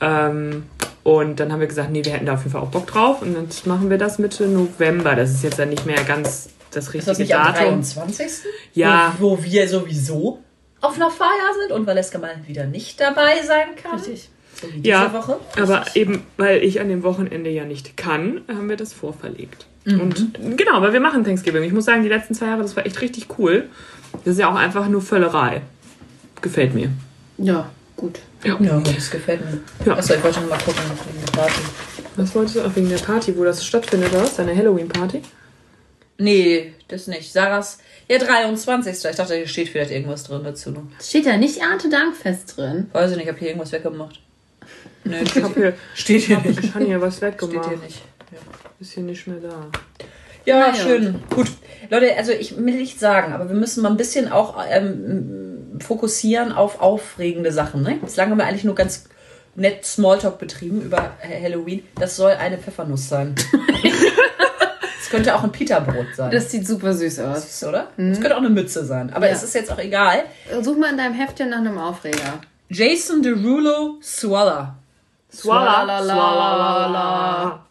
[0.00, 0.64] Ähm,
[1.02, 3.20] und dann haben wir gesagt, nee, wir hätten da auf jeden Fall auch Bock drauf.
[3.20, 5.14] Und jetzt machen wir das Mitte November.
[5.16, 7.68] Das ist jetzt dann nicht mehr ganz das Ist richtige das nicht am Datum.
[7.82, 8.26] 23.?
[8.72, 9.14] Ja.
[9.18, 10.43] Wo, wo wir sowieso
[10.84, 11.28] auf einer Feier
[11.60, 13.98] sind und Valeska mal wieder nicht dabei sein kann.
[13.98, 14.28] Richtig.
[14.60, 15.38] So wie diese Ja, Woche.
[15.60, 19.66] aber eben, weil ich an dem Wochenende ja nicht kann, haben wir das vorverlegt.
[19.84, 20.00] Mhm.
[20.00, 21.62] Und genau, weil wir machen Thanksgiving.
[21.64, 23.68] Ich muss sagen, die letzten zwei Jahre, das war echt richtig cool.
[24.24, 25.62] Das ist ja auch einfach nur Völlerei.
[26.40, 26.90] Gefällt mir.
[27.38, 28.20] Ja, gut.
[28.44, 29.60] Ja, das gefällt mir.
[29.86, 29.94] Ja.
[29.98, 31.60] Achso, ich wollte noch mal gucken wegen der Party.
[32.16, 34.36] Was wolltest du auch wegen der Party, wo das stattfindet, was?
[34.36, 35.22] Deine Halloween-Party?
[36.18, 37.32] Nee, das nicht.
[37.32, 37.78] Sarahs,
[38.08, 38.92] ja, 23.
[39.10, 40.82] Ich dachte, hier steht vielleicht irgendwas drin dazu noch.
[41.02, 42.88] Steht da nicht Erntedankfest drin?
[42.92, 44.20] Weiß ich nicht, ich habe hier irgendwas weggemacht.
[45.04, 47.68] Nee, Ich hab hier, steht hier ich kann hier was Steht weggemacht.
[47.68, 48.02] hier nicht.
[48.32, 48.38] Ja.
[48.80, 49.66] Ist hier nicht mehr da.
[50.46, 50.74] Ja, Naja.
[50.74, 51.22] schön.
[51.30, 51.48] Gut.
[51.90, 56.52] Leute, also ich will nicht sagen, aber wir müssen mal ein bisschen auch ähm, fokussieren
[56.52, 57.82] auf aufregende Sachen.
[57.82, 57.98] Ne?
[58.02, 59.04] Bislang haben wir eigentlich nur ganz
[59.54, 61.82] nett Smalltalk betrieben über Halloween.
[61.98, 63.34] Das soll eine Pfeffernuss sein.
[65.04, 66.30] Es könnte auch ein Pita-Brot sein.
[66.30, 67.62] Das sieht super süß aus.
[67.64, 67.88] oder?
[67.98, 69.12] Es könnte auch eine Mütze sein.
[69.12, 69.32] Aber Ja.
[69.34, 70.24] es ist jetzt auch egal.
[70.62, 72.40] Such mal in deinem Heftchen nach einem Aufreger.
[72.70, 74.76] Jason Derulo Swalla.
[75.30, 77.66] Swalla, Swalla.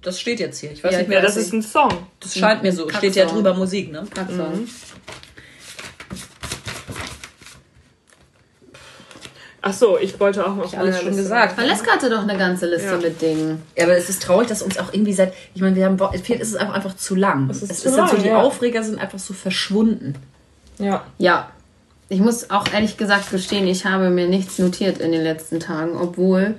[0.00, 0.72] Das steht jetzt hier.
[0.72, 1.18] Ich weiß Ja, nicht ich mehr.
[1.18, 1.90] Ja, das ist ein Song.
[2.20, 2.88] das scheint mir so.
[2.88, 4.04] Steht ja drüber Musik, ne?
[4.14, 4.66] Kacksong.
[9.68, 11.58] Ach so, ich wollte auch noch alles schon gesagt.
[11.58, 12.96] Valeska hatte doch eine ganze Liste Ja.
[12.96, 13.62] mit Dingen.
[13.76, 16.42] Ja, aber es ist traurig, dass uns auch irgendwie seit, ich meine, wir haben, vielleicht
[16.42, 17.48] ist es einfach, einfach zu lang.
[17.50, 18.40] Es ist es zu ist so, lang, die ja.
[18.40, 20.14] Aufreger sind einfach so verschwunden.
[20.78, 21.04] Ja.
[21.18, 21.50] Ja.
[22.08, 25.96] Ich muss auch ehrlich gesagt gestehen, ich habe mir nichts notiert in den letzten Tagen,
[25.96, 26.54] obwohl.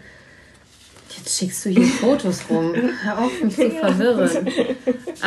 [1.18, 2.74] Jetzt schickst du hier Fotos rum.
[3.04, 4.48] Hör auf, mich zu verwirren.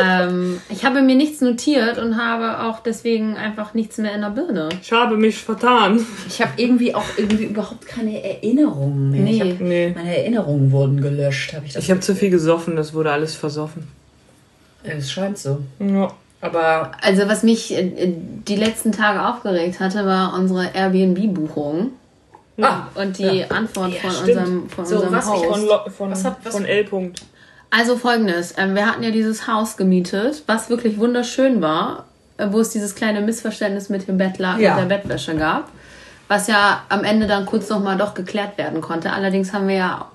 [0.00, 4.30] Ähm, ich habe mir nichts notiert und habe auch deswegen einfach nichts mehr in der
[4.30, 4.68] Birne.
[4.80, 6.04] Ich habe mich vertan.
[6.28, 9.24] Ich habe irgendwie auch irgendwie überhaupt keine Erinnerungen mehr.
[9.24, 9.50] Ich Nee.
[9.52, 9.92] hab, Nee.
[9.94, 11.82] meine Erinnerungen wurden gelöscht, habe ich das.
[11.84, 13.88] Ich habe zu viel gesoffen, das wurde alles versoffen.
[14.84, 15.58] Es scheint so.
[15.78, 16.12] Ja.
[16.40, 18.12] Aber Also, was mich äh,
[18.48, 21.90] die letzten Tage aufgeregt hatte, war unsere Airbnb-Buchung.
[22.60, 23.46] Ah, Und die Ja.
[23.48, 24.28] Antwort Ja, von stimmt.
[24.28, 25.44] unserem, von So, unserem was Host.
[25.46, 26.84] Von, Lo- von, Was hat- was- von L.
[26.84, 27.16] -Punkt.
[27.70, 32.04] Also folgendes, ähm, wir hatten ja dieses Haus gemietet, was wirklich wunderschön war,
[32.36, 34.76] äh, wo es dieses kleine Missverständnis mit dem Bettlaken Ja.
[34.76, 35.70] und der Bettwäsche gab,
[36.28, 39.10] was ja am Ende dann kurz nochmal doch geklärt werden konnte.
[39.12, 40.06] Allerdings haben wir ja,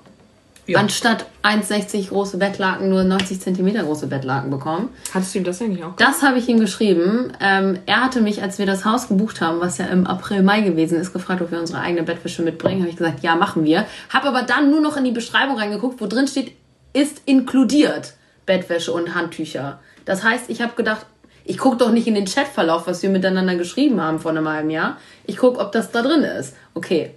[0.68, 0.78] Ja.
[0.80, 4.90] anstatt 1,60 große Bettlaken nur 90 Zentimeter große Bettlaken bekommen.
[5.14, 5.96] Hattest du ihm das eigentlich auch?
[5.96, 7.32] Das habe ich ihm geschrieben.
[7.40, 10.60] Ähm, er hatte mich, als wir das Haus gebucht haben, was ja im April, Mai
[10.60, 12.80] gewesen ist, gefragt, ob wir unsere eigene Bettwäsche mitbringen.
[12.82, 13.86] Habe ich gesagt, ja, machen wir.
[14.10, 16.52] Habe aber dann nur noch in die Beschreibung reingeguckt, wo drin steht,
[16.92, 19.80] ist inkludiert Bettwäsche und Handtücher.
[20.04, 21.06] Das heißt, ich habe gedacht,
[21.50, 24.68] Ich gucke doch nicht in den Chatverlauf, was wir miteinander geschrieben haben vor einem halben
[24.68, 24.98] Jahr.
[25.24, 26.54] Ich gucke, ob das da drin ist.
[26.74, 27.12] Okay.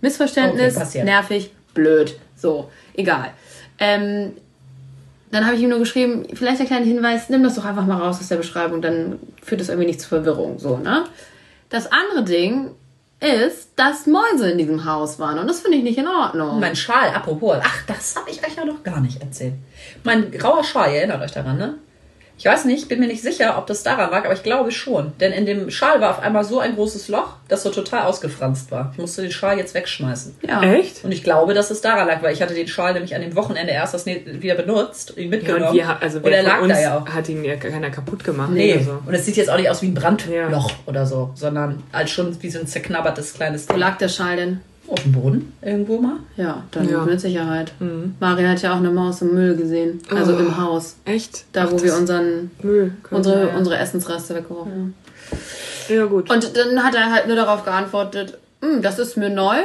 [0.00, 2.18] Missverständnis, Okay, nervig, blöd.
[2.36, 3.32] So, egal.
[3.78, 4.32] Ähm,
[5.30, 7.98] dann habe ich ihm nur geschrieben, vielleicht der kleine Hinweis, nimm das doch einfach mal
[8.00, 10.58] raus aus der Beschreibung, dann führt das irgendwie nicht zu Verwirrung.
[10.58, 11.04] So, ne?
[11.68, 12.70] Das andere Ding
[13.20, 16.60] ist, dass Mäuse in diesem Haus waren und das finde ich nicht in Ordnung.
[16.60, 17.56] Mein Schal, apropos.
[17.62, 19.54] Ach, das habe ich euch ja noch gar nicht erzählt.
[20.04, 21.74] Mein grauer Schal, ihr erinnert euch daran, ne?
[22.38, 25.12] Ich weiß nicht, bin mir nicht sicher, ob das daran lag, aber ich glaube schon.
[25.20, 28.70] Denn in dem Schal war auf einmal so ein großes Loch, das so total ausgefranst
[28.70, 28.90] war.
[28.92, 30.36] Ich musste den Schal jetzt wegschmeißen.
[30.46, 30.62] ja.
[30.62, 31.02] Echt?
[31.02, 33.34] Und ich glaube, dass es daran lag, weil ich hatte den Schal nämlich an dem
[33.36, 35.68] Wochenende erst das wieder benutzt, ihn Ja, mitgenommen.
[35.68, 37.08] und wir, also und er lag da ja auch.
[37.08, 38.50] hat ihn ja keiner kaputt gemacht.
[38.52, 38.98] Nee, oder so.
[39.06, 40.76] und es sieht jetzt auch nicht aus wie ein Brandloch Ja.
[40.84, 43.80] oder so, sondern als schon wie so ein zerknabbertes kleines Wo Ding.
[43.80, 44.60] lag der Schal denn?
[44.88, 46.18] Auf dem Boden irgendwo mal.
[46.36, 47.04] Ja, dann Ja.
[47.04, 47.72] mit Sicherheit.
[48.20, 50.00] Maria hat ja auch eine Maus im Müll gesehen.
[50.14, 50.38] Also Oh.
[50.38, 50.96] im Haus.
[51.04, 51.44] Echt?
[51.52, 52.92] Da, wo Ach, wir das unseren, Müll.
[53.10, 53.56] unsere, wir ja.
[53.56, 54.94] unsere Essensreste weggeworfen haben.
[55.88, 56.30] Ja, gut.
[56.30, 59.56] Und dann hat er halt nur darauf geantwortet, "Hm, das ist mir neu.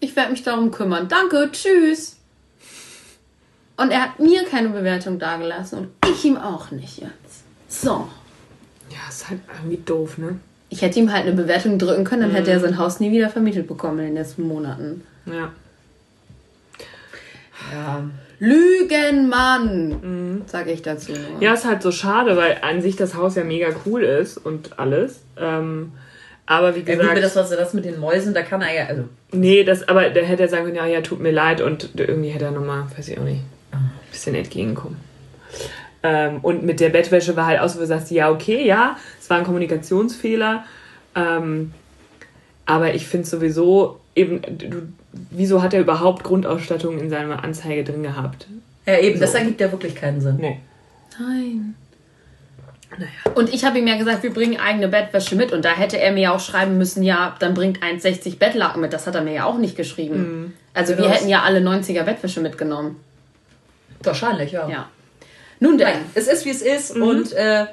[0.00, 1.08] Ich werde mich darum kümmern.
[1.08, 2.16] Danke, tschüss.
[3.78, 7.44] Und er hat mir keine Bewertung dagelassen und ich ihm auch nicht jetzt.
[7.68, 8.06] So.
[8.90, 10.38] ja, ist halt irgendwie doof, ne?
[10.68, 13.30] Ich hätte ihm halt eine Bewertung drücken können, dann hätte er sein Haus nie wieder
[13.30, 15.02] vermietet bekommen in den nächsten Monaten.
[15.26, 15.50] Ja.
[17.72, 18.04] Ja.
[18.38, 21.40] Lügenmann, sage ich dazu nur.
[21.40, 24.78] Ja, ist halt so schade, weil an sich das Haus ja mega cool ist und
[24.78, 25.20] alles.
[25.38, 25.92] Ähm,
[26.44, 28.86] aber wie Ja, gut, gesagt, das, was das mit den Mäusen, da kann er ja,
[28.86, 31.90] also nee, das, aber da hätte er sagen können, ja, ja, tut mir leid und
[31.96, 33.40] irgendwie hätte er nochmal, weiß ich auch nicht,
[33.72, 33.76] Ah.
[33.78, 34.96] ein bisschen entgegenkommen.
[36.02, 38.96] Ähm, und mit der Bettwäsche war halt auch so, wo du sagst, ja, okay, ja,
[39.26, 40.64] es war ein Kommunikationsfehler.
[41.16, 41.72] Ähm,
[42.64, 44.82] aber ich finde sowieso eben, du,
[45.32, 48.46] wieso hat er überhaupt Grundausstattung in seiner Anzeige drin gehabt?
[48.86, 50.36] Ja, eben, das ergibt ja wirklich keinen Sinn.
[50.36, 50.60] Nee.
[51.18, 51.74] Nein.
[53.34, 55.50] Und ich habe ihm ja gesagt, wir bringen eigene Bettwäsche mit.
[55.50, 58.92] Und da hätte er mir ja auch schreiben müssen, ja, dann bringt 1,60 Bettlaken mit.
[58.92, 60.54] Das hat er mir ja auch nicht geschrieben.
[60.72, 61.08] Also wir Genau.
[61.10, 63.00] hätten ja alle 90er Bettwäsche mitgenommen.
[64.04, 64.68] Wahrscheinlich, ja.
[64.68, 64.88] Ja.
[65.58, 65.88] Nun denn.
[65.88, 67.66] Nein, es ist, wie es ist und äh,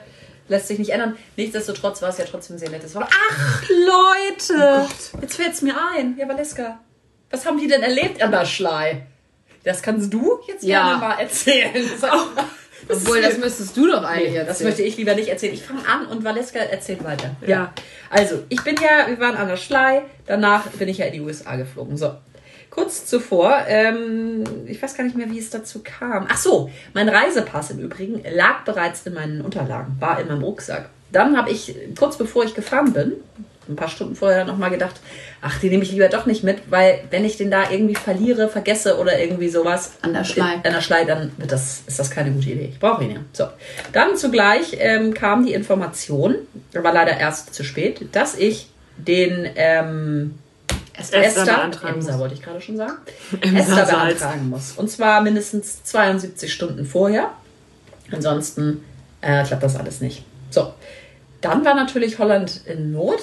[0.48, 1.18] lässt sich nicht ändern.
[1.38, 3.16] Nichtsdestotrotz war es ja trotzdem sehr nettes Wochenende.
[3.32, 4.88] Ach, Leute!
[5.22, 6.18] jetzt fällt es mir ein.
[6.18, 6.80] Ja, Valeska,
[7.30, 9.08] was haben die denn erlebt an der Schlei?
[9.64, 10.84] Das kannst du jetzt Ja.
[10.84, 11.72] gerne mal erzählen.
[12.00, 12.44] Sag mal.
[12.86, 14.70] Das Obwohl, das müsstest du doch eigentlich Nee, das erzählen.
[14.70, 15.54] möchte ich lieber nicht erzählen.
[15.54, 17.34] Ich fange an und Valeska erzählt weiter.
[17.48, 17.74] Ja.
[18.10, 21.22] Also, ich bin ja, wir waren an der Schlei, danach bin ich ja in die
[21.22, 21.96] USA geflogen.
[21.96, 22.14] So.
[22.74, 26.26] Kurz zuvor, ähm, ich weiß gar nicht mehr, wie es dazu kam.
[26.28, 30.90] Ach so, mein Reisepass im Übrigen lag bereits in meinen Unterlagen, war in meinem Rucksack.
[31.12, 33.14] Dann habe ich, kurz bevor ich gefahren bin,
[33.70, 35.00] ein paar Stunden vorher nochmal gedacht,
[35.40, 38.50] ach, den nehme ich lieber doch nicht mit, weil wenn ich den da irgendwie verliere,
[38.50, 40.56] vergesse oder irgendwie sowas An der Schlei.
[40.56, 42.70] an der Schlei, dann wird das, ist das keine gute Idee.
[42.72, 43.20] Ich brauche ihn ja.
[43.34, 43.46] So.
[43.92, 46.38] Dann zugleich ähm, kam die Information,
[46.76, 50.40] aber leider erst zu spät, dass ich den ähm,
[50.98, 52.22] Esther Esther, beantragen Emser muss.
[52.22, 52.98] wollte ich gerade schon sagen,
[53.42, 54.74] Emser Esther beantragen muss.
[54.78, 57.32] Und zwar mindestens 72 Stunden vorher.
[58.12, 58.84] Ansonsten
[59.22, 60.24] äh, klappt das alles nicht.
[60.50, 60.74] So,
[61.42, 63.22] dann war natürlich Holland in Not.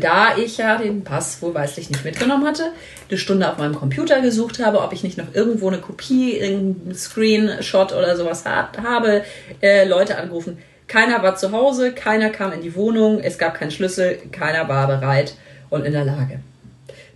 [0.00, 2.72] Da ich ja den Pass wohlweislich nicht mitgenommen hatte,
[3.10, 6.94] eine Stunde auf meinem Computer gesucht habe, ob ich nicht noch irgendwo eine Kopie, irgendeinen
[6.94, 9.24] Screenshot oder sowas habe,
[9.60, 10.56] äh, Leute angerufen.
[10.86, 14.86] Keiner war zu Hause, keiner kam in die Wohnung, es gab keinen Schlüssel, keiner war
[14.86, 15.34] bereit
[15.68, 16.40] und in der Lage.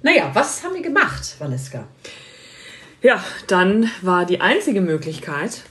[0.03, 1.85] Naja, was haben wir gemacht, Valeska?
[3.03, 5.63] Ja, dann war die einzige Möglichkeit,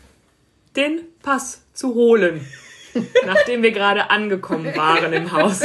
[0.76, 2.46] den Pass zu holen.
[3.26, 5.62] nachdem wir gerade angekommen waren im Haus.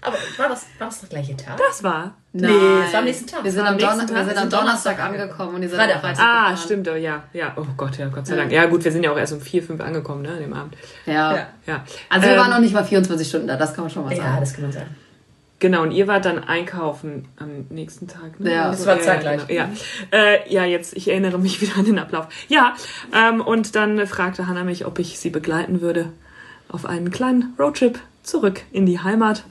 [0.00, 1.56] Aber war das, war das der gleiche Tag?
[1.58, 2.14] Das war.
[2.32, 2.50] Nein.
[2.86, 3.44] es war am nächsten Tag.
[3.44, 4.14] Wir sind am, Donner Tag.
[4.16, 5.96] wir sind am Donnerstag angekommen und die sind Freitag.
[5.96, 6.56] am Freitag Ah, gefahren.
[6.64, 7.22] stimmt, oh, ja.
[7.32, 8.52] Ja, oh Gott, ja, Gott sei Dank.
[8.52, 10.76] Ja, gut, wir sind ja auch erst um vier, fünf angekommen, ne, an dem Abend.
[11.06, 11.34] Ja.
[11.36, 11.46] Ja.
[11.66, 11.84] Ja.
[12.10, 14.14] Also wir Ähm, waren noch nicht mal 24 Stunden da, das kann man schon mal
[14.14, 14.40] Ja, sagen.
[14.40, 14.96] das kann man sagen.
[15.60, 18.38] Genau, und ihr wart dann einkaufen am nächsten Tag.
[18.38, 18.52] Ne?
[18.52, 18.70] Ja.
[18.70, 19.46] Das war ja, zeitgleich.
[19.46, 19.68] Genau, ja,
[20.10, 22.26] äh, ja, jetzt, ich erinnere mich wieder an den Ablauf.
[22.48, 22.74] Ja,
[23.14, 26.12] ähm, und dann fragte Hannah mich, ob ich sie begleiten würde
[26.68, 29.44] auf einen kleinen Roadtrip zurück in die Heimat.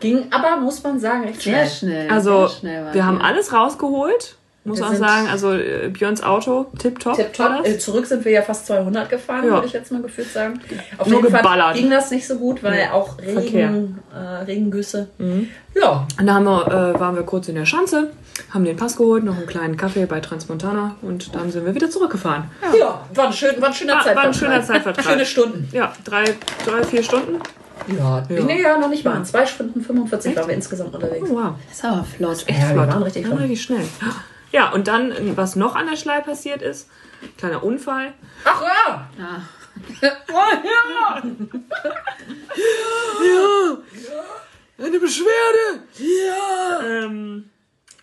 [0.00, 2.06] Ging aber, muss man sagen, recht Sehr schnell.
[2.06, 2.10] schnell.
[2.10, 4.35] Also, sehr schnell wir haben alles rausgeholt,
[4.66, 5.28] muss Wir man sind- sagen.
[5.28, 7.16] Also, äh, Björns Auto, tipptopp.
[7.18, 7.66] war Tipptopp.
[7.66, 9.52] Äh, Zurück sind wir ja fast 200 gefahren, Ja.
[9.54, 10.60] würde ich jetzt mal gefühlt sagen.
[10.98, 11.74] Auf Nur jeden Fall geballert.
[11.76, 12.88] ging das nicht so gut, weil Nee.
[12.92, 13.16] auch.
[13.18, 15.08] Regen, äh, Regengüsse.
[15.74, 18.10] Ja, Und da haben wir, äh, waren wir kurz in der Schanze,
[18.52, 21.90] haben den Pass geholt, noch einen kleinen Kaffee bei Transmontana und dann sind wir wieder
[21.90, 22.44] zurückgefahren.
[22.78, 24.26] ja, war ein, schön, war ein schöner War- war Zeitvertreib.
[24.26, 25.04] ein schöner Zeitvertreib.
[25.04, 25.68] Schöne Stunden.
[25.72, 26.24] Ja, drei,
[26.66, 27.38] drei vier Stunden.
[27.88, 28.42] Ja, Ja.
[28.42, 29.22] Nee, ja, noch nicht mal.
[29.24, 31.28] Zwei Stunden 45 waren wir insgesamt unterwegs.
[31.30, 31.52] Oh, wow.
[31.68, 32.44] Das ist aber flott.
[32.48, 32.88] Ja, wir Flott.
[32.88, 33.40] waren richtig Ja, flott.
[33.42, 33.84] richtig schnell.
[34.56, 36.88] Ja, und dann, was noch an der Schlei passiert ist,
[37.36, 38.14] kleiner Unfall.
[38.42, 39.10] Ach ja!
[39.18, 39.42] Ja.
[44.78, 45.82] Eine Beschwerde!
[45.98, 46.80] Ja!
[46.86, 47.50] Ähm,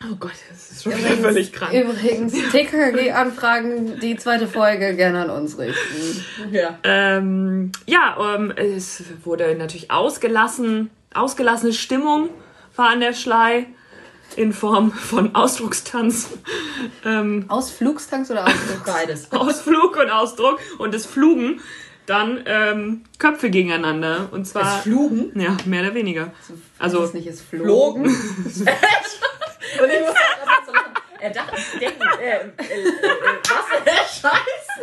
[0.03, 1.73] oh Gott, das ist schon wieder völlig krank.
[1.73, 6.23] Übrigens, TKG-Anfragen, die zweite Folge gerne an uns richten.
[6.51, 6.77] Ja.
[6.83, 12.29] Ähm, ja, ähm, es wurde natürlich ausgelassen, ausgelassene Stimmung
[12.75, 13.65] war an der Schlei
[14.37, 16.29] in Form von Ausdruckstanz,
[17.05, 18.85] ähm, Ausflugstanks oder Ausflug?
[18.85, 19.31] Beides.
[19.31, 21.61] Ausflug und Ausdruck und es flogen
[22.05, 25.31] dann ähm, Köpfe gegeneinander und zwar Flugen.
[25.39, 26.33] ja mehr oder weniger.
[26.77, 28.09] Also, Also ist nicht, es flogen.
[28.09, 28.67] Flogen.
[29.81, 30.15] Und ich muss.
[31.19, 32.91] Er dachte, ich denke, äh, äh, äh,
[33.49, 34.19] was?
[34.19, 34.81] Scheiße.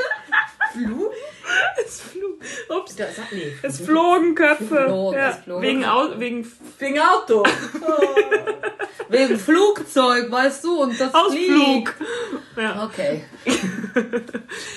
[0.72, 1.12] Flug?
[1.84, 3.52] es flog, ups, Da sagt nee.
[3.62, 5.62] es flogen Köpfe Flogen, ja, es flogen.
[5.62, 7.44] wegen Au wegen Wegen Auto.
[9.08, 11.34] Wegen Flugzeug, weißt du, und das Ausflug.
[11.34, 11.94] fliegt.
[12.56, 12.84] Ja.
[12.84, 13.24] Okay.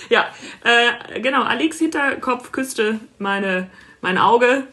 [0.10, 0.26] Ja,
[0.63, 1.43] äh, genau.
[1.43, 3.69] Alex Hinterkopf küsste meine,
[4.02, 4.63] mein Auge,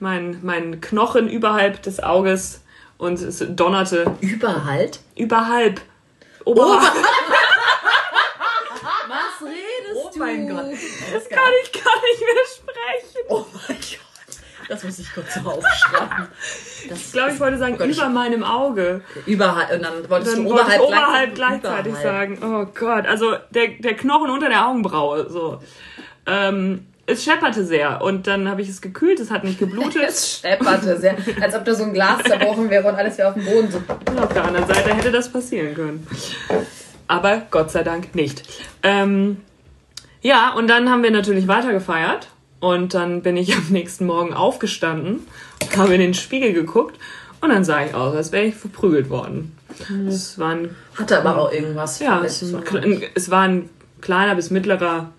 [0.00, 2.62] mein, mein Knochen überhalb des Auges
[2.98, 5.00] und es donnerte Überhalt?
[5.16, 5.80] überhalb.
[6.44, 6.80] Oberhalb.
[6.82, 7.34] Oh du?
[10.24, 10.64] Mein Gott.
[11.12, 13.26] Das Kann ich gar nicht mehr sprechen.
[13.28, 13.98] Oh mein Gott.
[14.68, 16.28] Das muss ich kurz so aufschreiben.
[16.88, 19.02] Das Ich glaube, ich wollte sagen, Gott, ich- über meinem Auge.
[19.26, 19.70] Überhalt.
[19.72, 22.38] Und dann wolltest Dann du wollte ich oberhalb, oberhalb gleichzeitig Überhalb.
[22.38, 22.38] sagen.
[22.42, 25.28] Oh Gott, also der, der Knochen unter der Augenbraue.
[25.30, 25.60] So.
[26.26, 30.02] Ähm, es schepperte sehr und dann habe ich es gekühlt, es hat nicht geblutet.
[30.08, 33.34] Es schepperte sehr, als ob da so ein Glas zerbrochen wäre und alles wäre auf
[33.34, 33.70] dem Boden.
[33.70, 33.82] So.
[34.10, 36.06] Und auf der anderen Seite hätte das passieren können.
[37.06, 38.42] Aber Gott sei Dank nicht.
[38.82, 39.42] Ähm,
[40.24, 42.28] ja, und dann haben wir natürlich weiter gefeiert.
[42.58, 45.26] Und dann bin ich am nächsten Morgen aufgestanden,
[45.76, 46.98] habe in den Spiegel geguckt
[47.40, 49.56] und dann sah ich aus, als wäre ich verprügelt worden.
[50.08, 51.98] Es war ein, Hatte aber auch irgendwas.
[51.98, 53.68] ja, es, ein, es war ein
[54.00, 55.12] kleiner bis mittlerer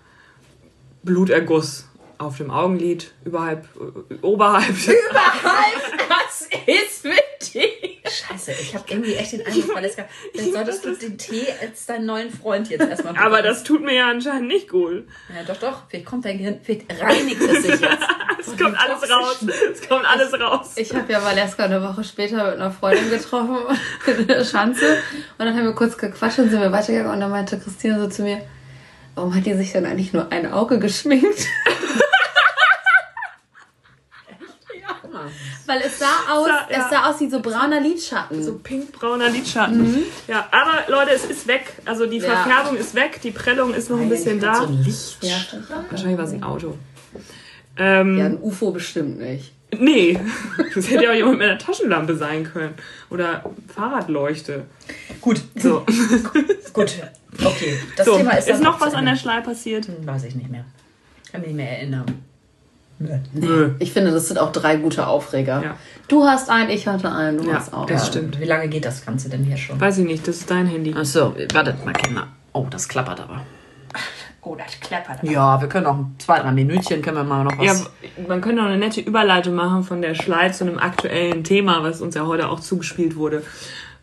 [1.04, 1.86] Bluterguss
[2.18, 3.68] auf dem Augenlid, überhalb,
[4.10, 4.68] äh, oberhalb.
[4.68, 5.86] Überhalb?
[6.38, 7.62] Was ist mit dir?
[8.04, 12.04] Scheiße, ich habe irgendwie echt den Eindruck, Valeska, vielleicht solltest du den Tee als deinen
[12.04, 15.06] neuen Freund jetzt erstmal Aber das tut mir ja anscheinend nicht gut.
[15.34, 15.88] Ja, doch, doch.
[15.88, 17.84] Vielleicht kommt dein Gehirn, vielleicht reinigt es sich jetzt.
[18.38, 19.44] Es kommt alles raus.
[19.72, 20.72] Es kommt alles raus.
[20.76, 23.56] Ich habe ja Valeska eine Woche später mit einer Freundin getroffen
[24.18, 24.98] in der Schanze.
[25.38, 27.12] Und dann haben wir kurz gequatscht und sind wir weitergegangen.
[27.12, 28.42] Und dann meinte Christine so zu mir,
[29.14, 31.46] warum hat die sich denn eigentlich nur ein Auge geschminkt?
[35.66, 36.84] Weil es sah aus, Sah- ja.
[36.84, 38.42] es sah aus wie so brauner Lidschatten.
[38.42, 40.02] So pinkbrauner Lidschatten.
[40.28, 41.72] Ja, aber Leute, es ist weg.
[41.84, 42.34] Also die Ja.
[42.42, 44.62] Verfärbung ist weg, die Prellung ist noch ein bisschen So da.
[44.62, 45.18] ein Licht.
[45.22, 45.36] ja.
[45.90, 46.76] Wahrscheinlich war es ein Auto.
[47.78, 49.52] Ähm, ja, ein UFO bestimmt nicht.
[49.78, 50.18] Nee,
[50.74, 52.74] das hätte ja auch jemand mit einer Taschenlampe sein können.
[53.10, 54.64] Oder Fahrradleuchte.
[55.20, 55.84] Gut, So,
[56.72, 56.94] gut.
[57.44, 58.16] Okay, das so.
[58.16, 59.16] Thema ist, ist, noch was an der.
[59.16, 59.86] Schlei passiert?
[59.88, 60.64] Hm, Weiß ich nicht mehr.
[61.30, 62.06] Kann mich nicht mehr erinnern.
[62.98, 63.70] Nö.
[63.78, 65.62] Ich finde, das sind auch drei gute Aufreger.
[65.62, 65.74] Ja.
[66.08, 68.10] Du hast einen, ich hatte einen, du Ja, hast auch das einen.
[68.10, 68.40] stimmt.
[68.40, 69.80] Wie lange geht das Ganze denn hier schon?
[69.80, 70.94] Weiß ich nicht, das ist dein Handy.
[70.94, 72.28] Achso, wartet mal, Kinder.
[72.52, 73.42] Oh, das klappert aber.
[74.40, 75.24] Oh, das klappert.
[75.24, 77.66] Ja, wir können auch zwei, drei Minütchen, können wir mal noch was...
[77.66, 77.74] Ja,
[78.28, 82.00] man könnte auch eine nette Überleitung machen von der Schlei zu einem aktuellen Thema, was
[82.00, 83.42] uns ja heute auch zugespielt wurde.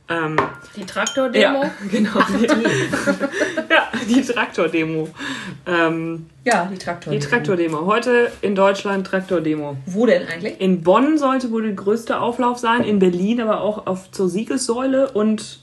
[0.09, 0.35] Ähm,
[0.75, 1.63] Die Traktordemo?
[1.63, 2.19] ja, genau.
[2.29, 2.45] Die,
[3.69, 5.07] ja, die Traktordemo.
[5.65, 7.13] Ähm, ja, die Traktor.
[7.13, 7.85] die Traktordemo.
[7.85, 9.77] Heute in Deutschland Traktordemo.
[9.85, 10.59] Wo denn eigentlich?
[10.59, 15.09] In Bonn sollte wohl der größte Auflauf sein, in Berlin aber auch auf zur Siegessäule
[15.11, 15.59] und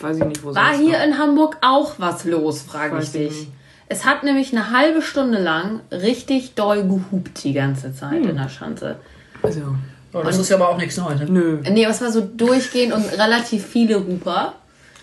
[0.00, 3.30] weiß ich nicht, wo War hier in Hamburg auch was los, frage ich dich.
[3.30, 3.48] nicht.
[3.88, 8.30] Es hat nämlich eine halbe Stunde lang richtig doll gehupt die ganze Zeit Hm.
[8.30, 8.96] in der Schanze.
[9.42, 9.60] Also,
[10.14, 11.20] Oh, das ist ja aber auch nichts Neues.
[11.20, 11.26] Ne?
[11.28, 11.58] nö.
[11.70, 14.54] Nee, es war so durchgehend und relativ viele Huper.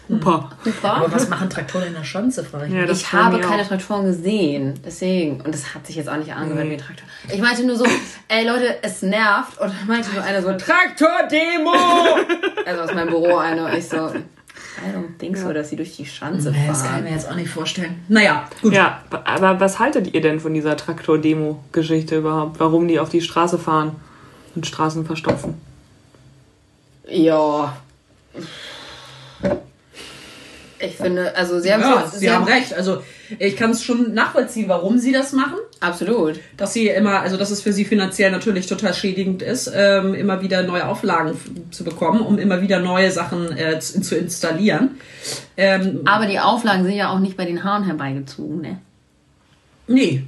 [0.08, 0.50] Super.
[0.66, 0.94] Huper.
[0.94, 3.68] Aber was machen Traktoren in der Schanze, frage ich Ja, Ich habe keine auch.
[3.68, 5.40] Traktoren gesehen, deswegen.
[5.42, 6.72] Und das hat sich jetzt auch nicht angehört Nee.
[6.72, 7.08] wie ein Traktor.
[7.32, 7.86] Ich meinte nur so,
[8.28, 9.60] ey Leute, es nervt.
[9.62, 11.72] Und dann meinte nur einer so, Traktordemo!
[12.66, 13.66] also aus meinem Büro einer.
[13.68, 16.86] Und ich so, I don't think so, dass sie durch die Schanze Nee, das kann
[16.86, 17.04] ich fahren.
[17.04, 18.04] mir jetzt auch nicht vorstellen.
[18.10, 18.74] Naja, gut.
[18.74, 22.60] Ja, aber was haltet ihr denn von dieser Traktor-Demo-Geschichte überhaupt?
[22.60, 23.96] Warum die auf die Straße fahren
[24.56, 25.56] und Straßen verstopfen?
[27.08, 27.76] Ja.
[30.84, 32.74] Ich finde, also sie haben Ja, es- Sie haben recht.
[32.74, 33.04] Also
[33.38, 35.58] ich kann es schon nachvollziehen, warum Sie das machen.
[35.80, 36.40] Absolut.
[36.58, 40.42] Dass Sie immer, also dass es für Sie finanziell natürlich total schädigend ist, ähm, immer
[40.42, 41.38] wieder neue Auflagen
[41.70, 44.98] zu bekommen, um immer wieder neue Sachen äh, zu, zu installieren.
[45.56, 48.80] Ähm, Aber die Auflagen sind ja auch nicht bei den Haaren herbeigezogen, ne?
[49.88, 50.24] nee,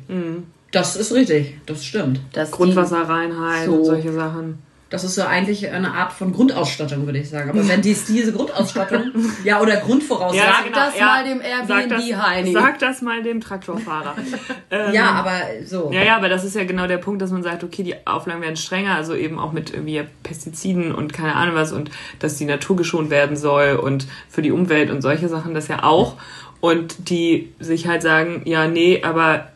[0.74, 2.20] das ist richtig, das stimmt.
[2.34, 3.76] Dass Grundwasserreinheit So.
[3.76, 4.58] und solche Sachen.
[4.90, 7.50] Das ist so eigentlich eine Art von Grundausstattung, würde ich sagen.
[7.50, 9.12] Aber wenn dies diese Grundausstattung,
[9.44, 11.06] ja, oder Grundvoraussetzung, Ja, Sag genau, das ja.
[11.06, 12.54] mal dem Sag Airbnb-Heini.
[12.54, 14.16] Sag das mal dem Traktorfahrer.
[14.72, 15.32] ähm, ja, aber
[15.66, 15.90] so.
[15.92, 18.42] Ja, ja, aber das ist ja genau der Punkt, dass man sagt, okay, die Auflagen
[18.42, 22.46] werden strenger, also eben auch mit irgendwie Pestiziden und keine Ahnung was und dass die
[22.46, 26.18] Natur geschont werden soll und für die Umwelt und solche Sachen das ja auch.
[26.62, 29.48] Und die sich halt sagen, ja, nee, aber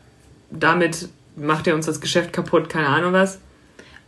[0.51, 3.39] damit macht ihr uns das Geschäft kaputt, keine Ahnung was.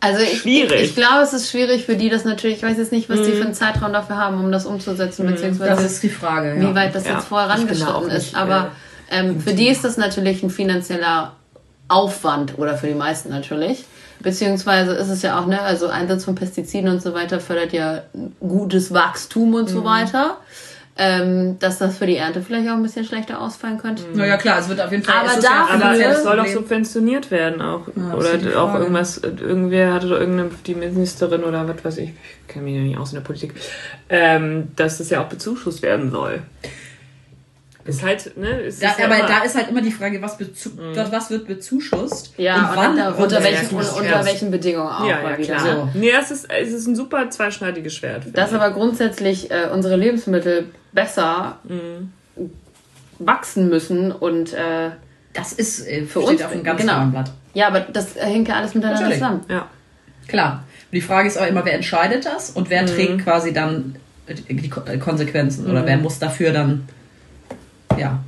[0.01, 0.71] Also ich, Schwierig.
[0.81, 3.21] ich, ich glaube, es ist schwierig für die das natürlich, ich weiß jetzt nicht, was
[3.21, 6.55] die für einen Zeitraum dafür haben, um das umzusetzen, beziehungsweise Das ist die Frage.
[6.57, 6.73] wie Ja.
[6.75, 7.15] weit das Ja.
[7.15, 8.33] jetzt vorangeschritten auch ist.
[8.33, 8.71] Aber
[9.11, 11.33] ähm, für die ist das natürlich ein finanzieller
[11.89, 13.83] Aufwand oder für die meisten natürlich.
[14.21, 18.03] Beziehungsweise ist es ja auch, ne, also Einsatz von Pestiziden und so weiter fördert ja
[18.39, 19.73] gutes Wachstum und Mhm.
[19.73, 20.37] so weiter.
[21.01, 24.03] Ähm, dass das für die Ernte vielleicht auch ein bisschen schlechter ausfallen könnte.
[24.13, 25.15] Naja, klar, es wird auf jeden Fall.
[25.15, 27.83] Aber ja dafür- Aber es soll doch subventioniert werden auch.
[27.95, 28.79] die oder auch Frage.
[28.83, 32.81] irgendwas, irgendwer hatte doch irgendeine, die Ministerin oder was weiß ich, ich kenne mich ja
[32.81, 33.53] nicht aus in der Politik,
[34.09, 36.41] ähm, dass das ja auch bezuschusst werden soll.
[37.89, 38.61] Ist halt, ne?
[38.61, 41.47] Ist Da, ja aber immer- da ist halt immer die Frage, was, bezu was wird
[41.47, 43.97] bezuschusst Ja, und und wann unter, wird unter, welchen, bezuschusst?
[43.99, 45.63] unter welchen Bedingungen auch ja, ja, klar.
[45.85, 45.89] Ne?
[45.93, 48.23] Nee, es ist, es ist ein super zweischneidiges Schwert.
[48.33, 51.59] Dass aber grundsätzlich äh, unsere Lebensmittel besser
[53.19, 54.91] wachsen müssen und äh,
[55.33, 57.05] Das ist äh, Für steht uns, auf einem ganz genau.
[57.07, 57.31] Blatt.
[57.53, 59.19] ja, aber das äh, hängt ja alles miteinander Natürlich.
[59.21, 59.45] zusammen.
[59.49, 59.67] Ja.
[60.27, 60.63] Klar.
[60.91, 62.69] Und die Frage ist auch immer, wer entscheidet das und Mhm.
[62.71, 63.95] wer trägt quasi dann
[64.27, 66.87] die äh, Konsequenzen oder wer muss dafür dann,
[67.99, 68.19] ja,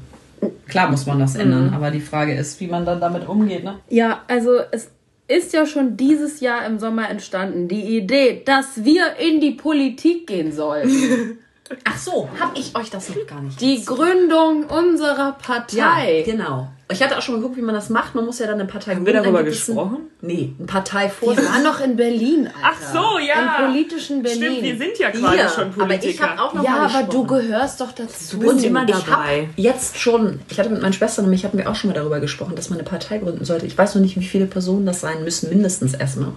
[0.68, 1.42] klar muss man das Mhm.
[1.42, 3.80] ändern, aber die Frage ist, wie man dann damit umgeht, ne?
[3.90, 4.90] Ja, also es
[5.28, 10.28] ist ja schon dieses Jahr im Sommer entstanden, die Idee, dass wir in die Politik
[10.28, 10.90] gehen sollen.
[11.86, 16.24] Ach so, habe ich euch das noch gar nicht Die Gründung unserer Partei.
[16.26, 16.68] genau.
[16.92, 18.14] Ich hatte auch schon mal geguckt, wie man das macht.
[18.16, 19.98] Man muss ja dann eine Partei Haben wir darüber es ein- gesprochen?
[20.22, 21.46] Nee, ein Die Parteivorsitz.
[21.46, 22.58] war noch in Berlin, Alter.
[22.64, 23.58] Ach so, ja.
[23.60, 24.42] Im politischen Berlin.
[24.44, 26.30] Stimmt, wir sind ja quasi Ja, schon aber ich Politiker.
[26.30, 27.48] habe auch noch ja, mal aber du gesprochen.
[27.48, 28.38] gehörst doch dazu.
[28.38, 29.50] Du bist immer ich dabei.
[29.56, 32.20] jetzt schon, ich hatte mit meinen Schwestern und mich hatten wir auch schon mal darüber
[32.20, 33.66] gesprochen, dass man eine Partei gründen sollte.
[33.66, 36.32] Ich weiß noch nicht, wie viele Personen das sein müssen, mindestens erstmal.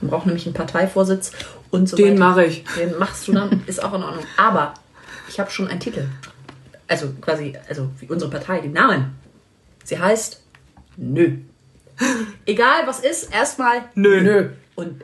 [0.00, 1.32] Man braucht nämlich einen Parteivorsitz
[1.70, 2.18] und so Den weiter.
[2.20, 2.64] mache ich.
[2.78, 4.24] Den machst du dann, ist auch in Ordnung.
[4.36, 4.74] Aber
[5.28, 6.04] ich habe schon einen Titel.
[6.86, 9.14] Also quasi, also wie unsere Partei, den Namen.
[9.88, 10.42] Sie heißt
[10.98, 11.30] Nö.
[12.44, 14.50] Egal was ist, erstmal Nö.
[14.74, 15.02] Und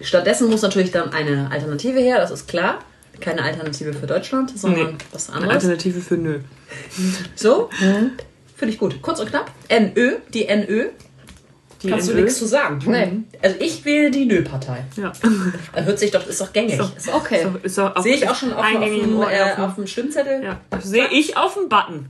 [0.00, 2.80] stattdessen muss natürlich dann eine Alternative her, das ist klar.
[3.20, 4.94] Keine Alternative für Deutschland, sondern Nee.
[5.12, 5.54] was Eine anderes.
[5.54, 6.40] Alternative für nö.
[7.36, 7.70] So,
[8.56, 9.00] finde ich gut.
[9.02, 9.52] Kurz und knapp.
[9.70, 10.88] NÖ, die NÖ.
[11.84, 12.22] Die Kannst du NÖ?
[12.22, 12.80] nichts zu sagen.
[12.86, 13.20] Nee.
[13.40, 14.84] Also ich wähle die Nö-Partei.
[14.96, 15.12] Ja.
[15.74, 16.76] Hört sich doch, ist doch gängig.
[16.76, 16.90] So.
[16.96, 17.46] Ist doch- Okay.
[17.66, 20.42] So, Sehe ich auch schon auf, auf, dem, äh, auf dem- auf dem Stimmzettel.
[20.42, 22.06] Ja, sehe ich auf dem Button.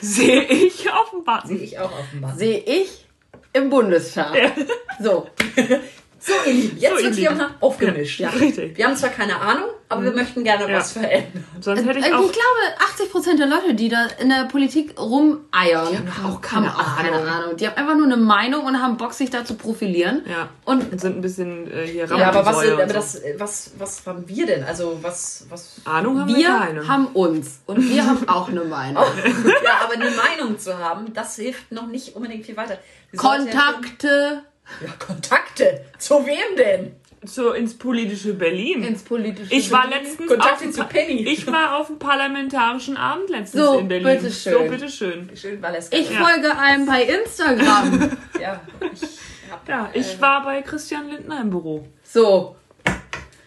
[0.00, 0.90] Sehe ich
[1.24, 1.48] Button.
[1.48, 2.38] Sehe ich auch Band.
[2.38, 3.06] Sehe ich
[3.52, 4.52] im Bundestag.
[5.00, 5.28] So.
[6.26, 8.18] So, ihr Lieben, jetzt So, ihr wird hier mal aufgemischt.
[8.18, 8.76] Ja, richtig.
[8.76, 10.78] Wir haben zwar keine Ahnung, aber wir möchten gerne Ja.
[10.78, 11.44] was verändern.
[11.60, 12.18] Sonst hätte ich ich auch.
[12.20, 16.66] glaube, 80 Prozent der Leute, die da in der Politik rumeiern, die haben auch keine
[16.66, 17.28] keine Ahnung.
[17.28, 17.56] Ahnung.
[17.56, 20.22] Die haben einfach nur eine Meinung und haben Bock, sich da zu profilieren.
[20.28, 20.48] Ja.
[20.64, 22.92] Und Und sind ein bisschen äh, hier Ja, aber, was, aber so.
[22.92, 24.64] das, was, was haben wir denn?
[24.64, 26.88] Also, was, was Ahnung haben wir, wir keine.
[26.88, 27.60] haben uns.
[27.66, 29.04] Und wir haben auch eine Meinung.
[29.64, 32.78] ja, aber eine Meinung zu haben, das hilft noch nicht unbedingt viel weiter.
[33.12, 34.42] Sollten Kontakte
[34.84, 35.84] Ja, Kontakte.
[35.98, 36.96] Zu wem denn?
[37.24, 38.84] so ins politische Berlin.
[38.84, 40.04] ins politische ich war Berlin.
[40.04, 41.26] letztens Kontakte zu Penny.
[41.26, 44.20] Ich war auf dem parlamentarischen Abend letztens So, in Berlin.
[44.20, 44.52] bitteschön.
[44.52, 45.30] So, bitteschön.
[45.34, 45.96] Schön, Valeska.
[45.96, 46.24] Ich Ja.
[46.24, 48.16] folge einem bei Instagram.
[48.40, 48.60] ja,
[48.92, 49.02] ich
[49.50, 51.88] hab, Ja, ich war bei Christian Lindner im Büro.
[52.04, 52.54] So.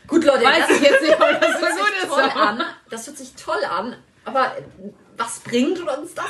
[0.08, 2.10] Gut, Leute, Weiß das ich jetzt nicht, ob das so hört gut sich ist.
[2.10, 2.64] toll an.
[2.90, 3.96] Das hört sich toll an.
[4.26, 4.62] Aber äh,
[5.20, 6.26] was bringt uns das?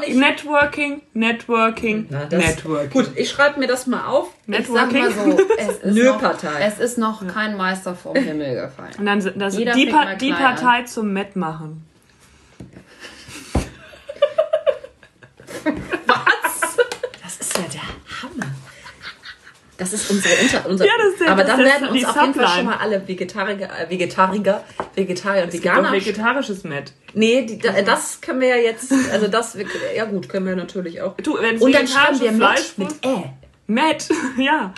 [0.00, 0.16] Nicht?
[0.16, 2.90] Networking, Networking, Na, das- Networking.
[2.90, 4.28] Gut, ich schreibe mir das mal auf.
[4.46, 5.28] Ich sag Networking.
[5.30, 6.60] mal so, es ist, Nö, noch, Partei.
[6.60, 8.92] es ist noch kein Meister vom Himmel gefallen.
[8.98, 11.82] Und dann sind das Jeder die, pa die Partei zum Met machen.
[17.22, 17.82] Das ist ja der
[18.22, 18.52] Hammer.
[19.78, 22.34] Das ist unsere Unter unser Ja, das ist Aber das dann werden uns auf jeden
[22.34, 24.62] Fall schon mal alle Vegetarier, äh, Vegetarier,
[24.94, 25.88] Vegetarier und Es gibt Veganer.
[25.88, 26.92] auch vegetarisches Met.
[27.12, 29.56] nee, die, da, das können wir ja jetzt, also das,
[29.94, 31.16] ja gut, können wir natürlich auch.
[31.18, 33.30] Du, wenn Und dann schreiben wir vegetarisches mit, Fleisch mit Ä.
[33.66, 34.08] Met,
[34.38, 34.72] ja.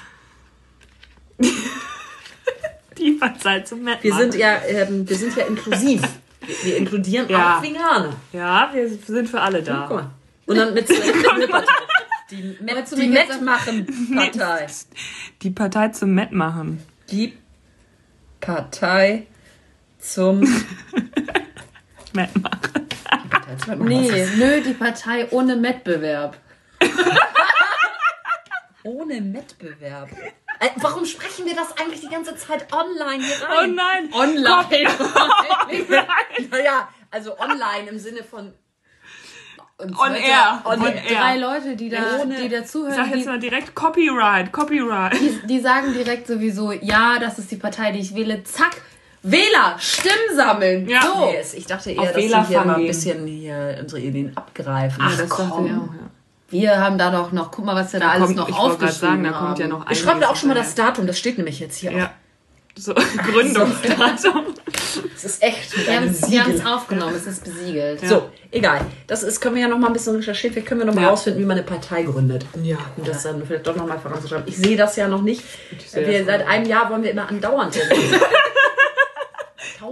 [2.99, 6.03] die Partei zum Met Wir sind ja, ähm, wir sind ja inklusiv.
[6.40, 7.59] Wir, wir inkludieren Ja.
[7.59, 8.14] auch Veganer.
[8.32, 9.84] Ja, wir sind für alle da.
[9.88, 10.11] Guck mal.
[10.46, 11.72] Und dann mit Partei.
[12.30, 14.66] Die Met, die mich jetzt- Met machen Partei.
[15.42, 16.84] Die Partei zum Met machen.
[17.10, 17.36] Die
[18.40, 19.26] Partei
[19.98, 20.40] zum
[22.12, 22.88] Met machen.
[23.30, 26.36] Partei zum Nee, nö, die Partei ohne Wettbewerb.
[28.84, 30.10] ohne Wettbewerb.
[30.60, 33.74] Äh, warum sprechen wir das eigentlich die ganze Zeit online hier Oh rein?
[33.74, 34.12] nein!
[34.12, 34.88] Online.
[36.50, 38.52] naja, also online im Sinne von
[39.78, 40.60] und On air.
[40.64, 41.02] On, On air.
[41.08, 44.52] Drei Leute, die da, Ohne- die da Ich sag zuhören, jetzt die, mal direkt Copyright,
[44.52, 45.14] Copyright.
[45.20, 48.42] die, die sagen direkt sowieso, ja, das ist die Partei, die ich wähle.
[48.44, 48.76] Zack,
[49.22, 50.88] Wähler, Stimmen sammeln.
[50.88, 51.02] Ja.
[51.02, 51.30] So.
[51.32, 55.02] Yes, ich dachte eher, Auf dass wir hier mal ein bisschen hier unsere Ideen abgreifen.
[55.04, 55.88] das ich auch, ja.
[56.50, 58.78] Wir haben da doch noch, guck mal, was wir da, alles kommt- noch ich wollte
[58.78, 59.46] gerade aufgeschrieben sagen, da haben.
[59.48, 60.74] kommt ja noch Ich schreibe da auch schon mal das.
[60.74, 61.92] Datum, das steht nämlich jetzt hier.
[61.92, 62.10] Ja.
[62.76, 62.94] So,
[63.32, 64.46] Gründungsdatum.
[65.20, 66.44] Das ist echt mit Wir haben einem es wir Siegel.
[66.44, 68.00] haben's aufgenommen, es ist besiegelt.
[68.06, 68.82] So, egal.
[69.08, 70.52] Das ist, können wir ja noch mal ein bisschen recherchieren.
[70.54, 71.08] Vielleicht können wir noch mal Ja.
[71.10, 72.46] rausfinden, wie man eine Partei gründet.
[72.62, 72.76] Ja.
[72.96, 74.46] Und das dann vielleicht doch noch mal voranzuschreiben.
[74.46, 75.42] Ich sehe das ja noch nicht.
[75.92, 77.76] Wir, seit einem Jahr wollen wir immer andauernd.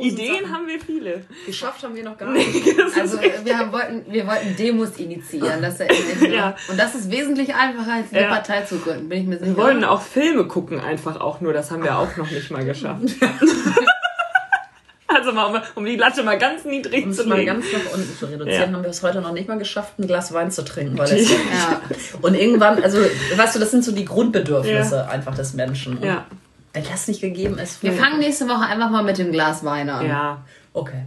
[0.00, 0.52] Ideen Sachen.
[0.54, 1.24] haben wir viele.
[1.46, 2.48] Geschafft haben wir noch gar nicht.
[2.98, 5.62] Also wir, haben, wollten, wir wollten Demos initiieren.
[5.62, 5.78] Das.
[6.20, 6.54] Ja.
[6.68, 8.28] Und das ist wesentlich einfacher, als eine Ja.
[8.28, 9.56] Partei zu gründen, bin ich mir sicher.
[9.56, 11.52] Wir wollten auch Filme gucken, einfach auch nur.
[11.52, 13.02] Das haben wir auch noch nicht mal geschafft.
[15.26, 17.46] also mal, um, um die Latte mal ganz niedrig Um es zu mal legen.
[17.54, 18.76] ganz nach unten zu reduzieren, Ja.
[18.76, 20.96] haben wir es heute noch nicht mal geschafft, ein Glas Wein zu trinken.
[20.98, 21.80] Weil es Ja.
[22.22, 22.98] und irgendwann, also,
[23.36, 25.96] weißt du, das sind so die Grundbedürfnisse einfach des Menschen.
[25.98, 26.24] Und Ja.
[26.72, 29.88] Wenn das nicht gegeben ist, Wir fangen nächste Woche einfach mal mit dem Glas Wein
[29.88, 30.06] an.
[30.06, 30.42] Ja.
[30.74, 31.04] Okay.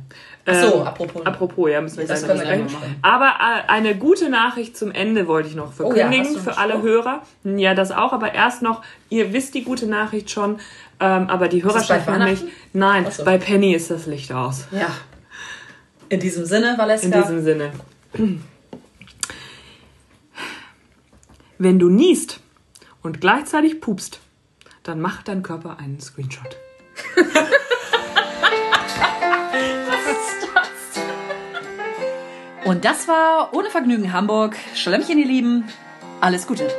[0.47, 1.24] Achso, Ähm, apropos.
[1.28, 2.95] Apropos, ja, müssen wir Das gleich machen.
[3.03, 6.39] Aber äh, eine gute Nachricht zum Ende wollte ich noch Oh ja, verkündigen hast du
[6.39, 6.84] für alle Spruch?
[6.86, 7.22] Hörer.
[7.43, 10.59] Ja, das auch, aber erst noch, ihr wisst die gute Nachricht schon,
[11.00, 12.43] ähm, aber die das Hörerschaft noch nicht.
[12.74, 13.24] Nein, so.
[13.24, 14.68] bei Penny ist das Licht aus.
[14.72, 14.89] Ja.
[16.10, 17.08] In diesem Sinne, Valeska.
[17.08, 17.72] In diesem Sinne.
[21.58, 22.39] Wenn du niest
[23.02, 24.20] und gleichzeitig pupst,
[24.84, 26.58] dann macht dein Körper einen Screenshot.
[32.66, 34.56] Und das war Ohne Vergnügen Hamburg.
[34.76, 35.64] Schlemmchen, ihr Lieben.
[36.22, 36.70] Alles Gute.